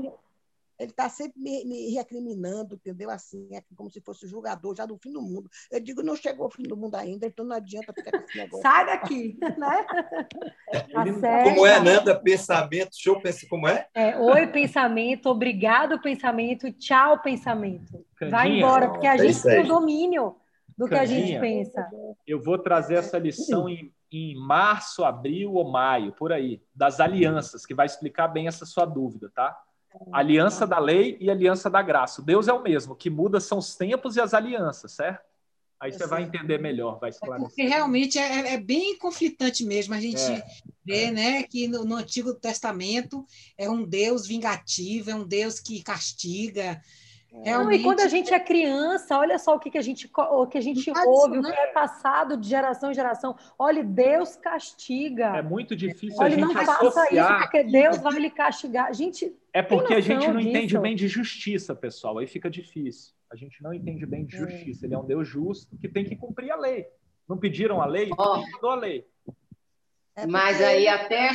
ele 0.79 0.91
está 0.91 1.09
sempre 1.09 1.41
me, 1.41 1.65
me, 1.65 1.89
recriminando, 1.93 2.75
entendeu? 2.75 3.09
Assim, 3.09 3.49
é 3.51 3.61
como 3.75 3.89
se 3.91 3.99
fosse 3.99 4.25
o 4.25 4.29
julgador 4.29 4.73
já 4.73 4.85
do 4.85 4.97
fim 4.97 5.11
do 5.11 5.21
mundo. 5.21 5.49
Eu 5.69 5.81
digo, 5.81 6.01
não 6.01 6.15
chegou 6.15 6.47
o 6.47 6.49
fim 6.49 6.63
do 6.63 6.77
mundo 6.77 6.95
ainda, 6.95 7.27
então 7.27 7.43
não 7.43 7.57
adianta 7.57 7.91
ficar 7.93 8.11
com 8.11 8.25
esse 8.25 8.37
negócio. 8.37 8.61
Sai 8.61 8.85
daqui, 8.85 9.37
né? 9.57 9.85
Tá 10.71 11.43
como 11.43 11.65
é, 11.65 11.79
Nanda? 11.79 12.19
Pensamento, 12.19 12.91
show, 12.93 13.19
pensa 13.19 13.45
como 13.49 13.67
é? 13.67 13.87
é? 13.93 14.17
Oi, 14.17 14.47
pensamento, 14.47 15.27
obrigado, 15.27 15.99
pensamento, 15.99 16.71
tchau, 16.73 17.19
pensamento. 17.21 18.05
Candinha, 18.15 18.37
Vai 18.37 18.57
embora, 18.57 18.89
porque 18.89 19.07
a 19.07 19.15
é 19.15 19.17
gente 19.17 19.41
tem 19.41 19.61
o 19.61 19.67
domínio 19.67 20.35
do 20.77 20.87
Candinha, 20.87 20.89
que 20.89 20.99
a 20.99 21.05
gente 21.05 21.39
pensa. 21.39 21.89
Eu 22.25 22.41
vou 22.41 22.57
trazer 22.57 22.95
essa 22.95 23.17
lição 23.17 23.67
em, 23.67 23.91
em 24.11 24.35
março, 24.35 25.03
abril 25.03 25.53
ou 25.53 25.69
maio, 25.69 26.11
por 26.13 26.31
aí, 26.31 26.61
das 26.73 26.99
alianças, 26.99 27.65
que 27.65 27.73
vai 27.73 27.87
explicar 27.87 28.27
bem 28.27 28.47
essa 28.47 28.65
sua 28.65 28.85
dúvida, 28.85 29.31
tá? 29.33 29.57
Aliança 30.11 30.67
da 30.67 30.79
lei 30.79 31.17
e 31.19 31.29
aliança 31.29 31.69
da 31.69 31.81
graça. 31.81 32.21
Deus 32.21 32.47
é 32.47 32.53
o 32.53 32.61
mesmo, 32.61 32.93
o 32.93 32.95
que 32.95 33.09
muda 33.09 33.39
são 33.39 33.57
os 33.57 33.75
tempos 33.75 34.15
e 34.15 34.21
as 34.21 34.33
alianças, 34.33 34.91
certo? 34.91 35.29
Aí 35.79 35.93
você 35.93 36.05
vai 36.05 36.23
entender 36.23 36.57
melhor, 36.57 36.99
vai 36.99 37.09
esclarecer. 37.09 37.45
É 37.45 37.49
porque 37.49 37.63
realmente 37.63 38.19
é, 38.19 38.53
é, 38.53 38.57
bem 38.57 38.97
conflitante 38.97 39.63
mesmo. 39.63 39.93
A 39.93 40.01
gente 40.01 40.21
é, 40.21 40.45
vê 40.85 41.03
é. 41.05 41.11
Né, 41.11 41.43
que 41.43 41.69
no, 41.69 41.85
no, 41.85 41.95
Antigo 41.95 42.33
Testamento 42.33 43.25
é 43.57 43.69
um 43.69 43.85
Deus 43.85 44.27
vingativo, 44.27 45.09
é 45.09 45.15
um 45.15 45.25
Deus 45.25 45.61
que 45.61 45.81
castiga, 45.81 46.81
Realmente... 47.31 47.53
Não, 47.53 47.71
e 47.71 47.83
quando 47.83 47.99
a 47.99 48.07
gente 48.07 48.33
é 48.33 48.39
criança, 48.39 49.17
olha 49.17 49.37
só 49.37 49.55
o 49.55 49.59
que, 49.59 49.69
que 49.69 49.77
a 49.77 49.81
gente, 49.81 50.09
o 50.15 50.47
que 50.47 50.57
a 50.57 50.61
gente 50.61 50.91
ouve, 51.05 51.39
né? 51.39 51.49
o 51.49 51.53
que 51.53 51.59
é 51.59 51.67
passado 51.67 52.35
de 52.35 52.49
geração 52.49 52.91
em 52.91 52.93
geração. 52.93 53.35
Olha, 53.57 53.83
Deus 53.83 54.35
castiga. 54.35 55.37
É 55.37 55.41
muito 55.41 55.75
difícil 55.75 56.17
Olha, 56.19 56.27
a 56.27 56.39
gente 56.39 56.53
não 56.53 56.65
faça 56.65 57.13
isso, 57.13 57.37
porque 57.39 57.63
Deus 57.63 57.97
vai 57.97 58.13
lhe 58.13 58.31
castigar. 58.31 58.93
Gente, 58.93 59.31
é 59.53 59.61
porque 59.61 59.93
a 59.93 59.99
gente 59.99 60.27
não 60.27 60.37
disso? 60.37 60.49
entende 60.49 60.77
bem 60.79 60.95
de 60.95 61.07
justiça, 61.07 61.75
pessoal. 61.75 62.17
Aí 62.17 62.25
fica 62.25 62.49
difícil. 62.49 63.13
A 63.31 63.35
gente 63.35 63.61
não 63.61 63.73
entende 63.73 64.05
bem 64.07 64.25
de 64.25 64.35
é. 64.35 64.39
justiça. 64.39 64.85
Ele 64.85 64.95
é 64.95 64.97
um 64.97 65.05
Deus 65.05 65.27
justo 65.27 65.77
que 65.77 65.87
tem 65.87 66.03
que 66.03 66.15
cumprir 66.15 66.51
a 66.51 66.55
lei. 66.55 66.87
Não 67.27 67.37
pediram 67.37 67.79
a 67.79 67.85
lei? 67.85 68.09
Oh. 68.17 68.37
Ele 68.37 68.45
a 68.63 68.75
lei. 68.75 69.05
É 70.15 70.25
Mas 70.25 70.59
aí 70.61 70.87
até 70.87 71.29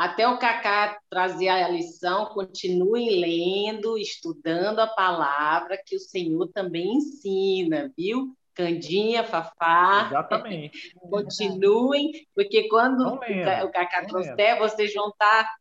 até 0.00 0.26
o 0.26 0.38
Cacá 0.38 0.98
trazer 1.10 1.50
a 1.50 1.68
lição, 1.68 2.24
continuem 2.24 3.20
lendo, 3.20 3.98
estudando 3.98 4.78
a 4.78 4.86
palavra 4.86 5.78
que 5.84 5.94
o 5.94 6.00
Senhor 6.00 6.48
também 6.54 6.94
ensina, 6.94 7.92
viu? 7.94 8.34
Candinha, 8.54 9.24
Fafá. 9.24 10.06
Exatamente. 10.06 10.94
Continuem, 11.10 12.12
porque 12.34 12.66
quando 12.70 13.06
o 13.06 13.70
Cacá 13.70 14.06
trouxer, 14.06 14.58
vocês 14.58 14.94
vão 14.94 15.10
estar 15.10 15.52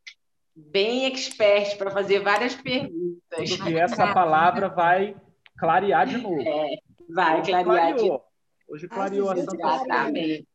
bem 0.56 1.12
expertos 1.12 1.74
para 1.74 1.92
fazer 1.92 2.20
várias 2.22 2.56
perguntas. 2.56 3.58
Porque 3.58 3.76
essa 3.76 4.14
palavra 4.14 4.70
vai 4.70 5.18
clarear 5.58 6.08
de 6.08 6.18
novo. 6.18 6.40
É, 6.40 6.78
vai 7.10 7.42
Hoje 7.42 7.52
clarear 7.52 7.66
clareou. 7.66 7.98
de 7.98 8.08
novo. 8.08 8.24
Hoje 8.70 8.88
clareou 8.88 9.32
a 9.32 9.38
Exatamente. 9.38 10.49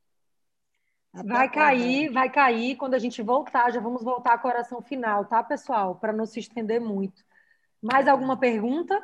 Vai 1.23 1.49
cair, 1.49 2.11
vai 2.11 2.29
cair. 2.29 2.77
Quando 2.77 2.95
a 2.95 2.99
gente 2.99 3.23
voltar, 3.23 3.71
já 3.71 3.81
vamos 3.81 4.03
voltar 4.03 4.39
com 4.39 4.49
a 4.49 4.51
oração 4.51 4.83
final, 4.83 5.25
tá, 5.25 5.43
pessoal? 5.43 5.95
Para 5.95 6.13
não 6.13 6.27
se 6.27 6.41
estender 6.41 6.81
muito. 6.81 7.23
Mais 7.81 8.09
alguma 8.09 8.37
pergunta? 8.37 9.01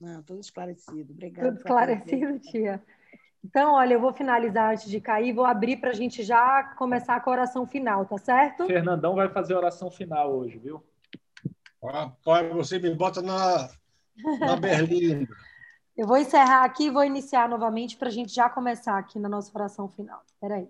Não, 0.00 0.22
tudo 0.22 0.40
esclarecido. 0.40 1.12
Obrigada. 1.12 1.48
Tudo 1.48 1.58
esclarecido, 1.58 2.38
tia. 2.40 2.82
Então, 3.44 3.74
olha, 3.74 3.94
eu 3.94 4.00
vou 4.00 4.12
finalizar 4.12 4.72
antes 4.72 4.88
de 4.88 5.00
cair, 5.00 5.32
vou 5.32 5.44
abrir 5.44 5.76
para 5.76 5.90
a 5.90 5.94
gente 5.94 6.22
já 6.22 6.62
começar 6.76 7.20
com 7.20 7.30
a 7.30 7.32
oração 7.32 7.66
final, 7.66 8.04
tá 8.06 8.18
certo? 8.18 8.66
Fernandão 8.66 9.14
vai 9.14 9.28
fazer 9.28 9.54
a 9.54 9.58
oração 9.58 9.90
final 9.90 10.32
hoje, 10.32 10.58
viu? 10.58 10.82
Rapaz, 11.82 12.52
você 12.52 12.78
me 12.78 12.94
bota 12.94 13.20
na, 13.20 13.68
na 14.38 14.56
berlinda. 14.56 15.28
Eu 16.02 16.08
vou 16.08 16.16
encerrar 16.16 16.64
aqui 16.64 16.86
e 16.86 16.90
vou 16.90 17.04
iniciar 17.04 17.48
novamente 17.48 17.96
para 17.96 18.08
a 18.08 18.10
gente 18.10 18.34
já 18.34 18.50
começar 18.50 18.98
aqui 18.98 19.20
na 19.20 19.28
nossa 19.28 19.56
oração 19.56 19.88
final. 19.88 20.20
Espera 20.26 20.56
aí. 20.56 20.68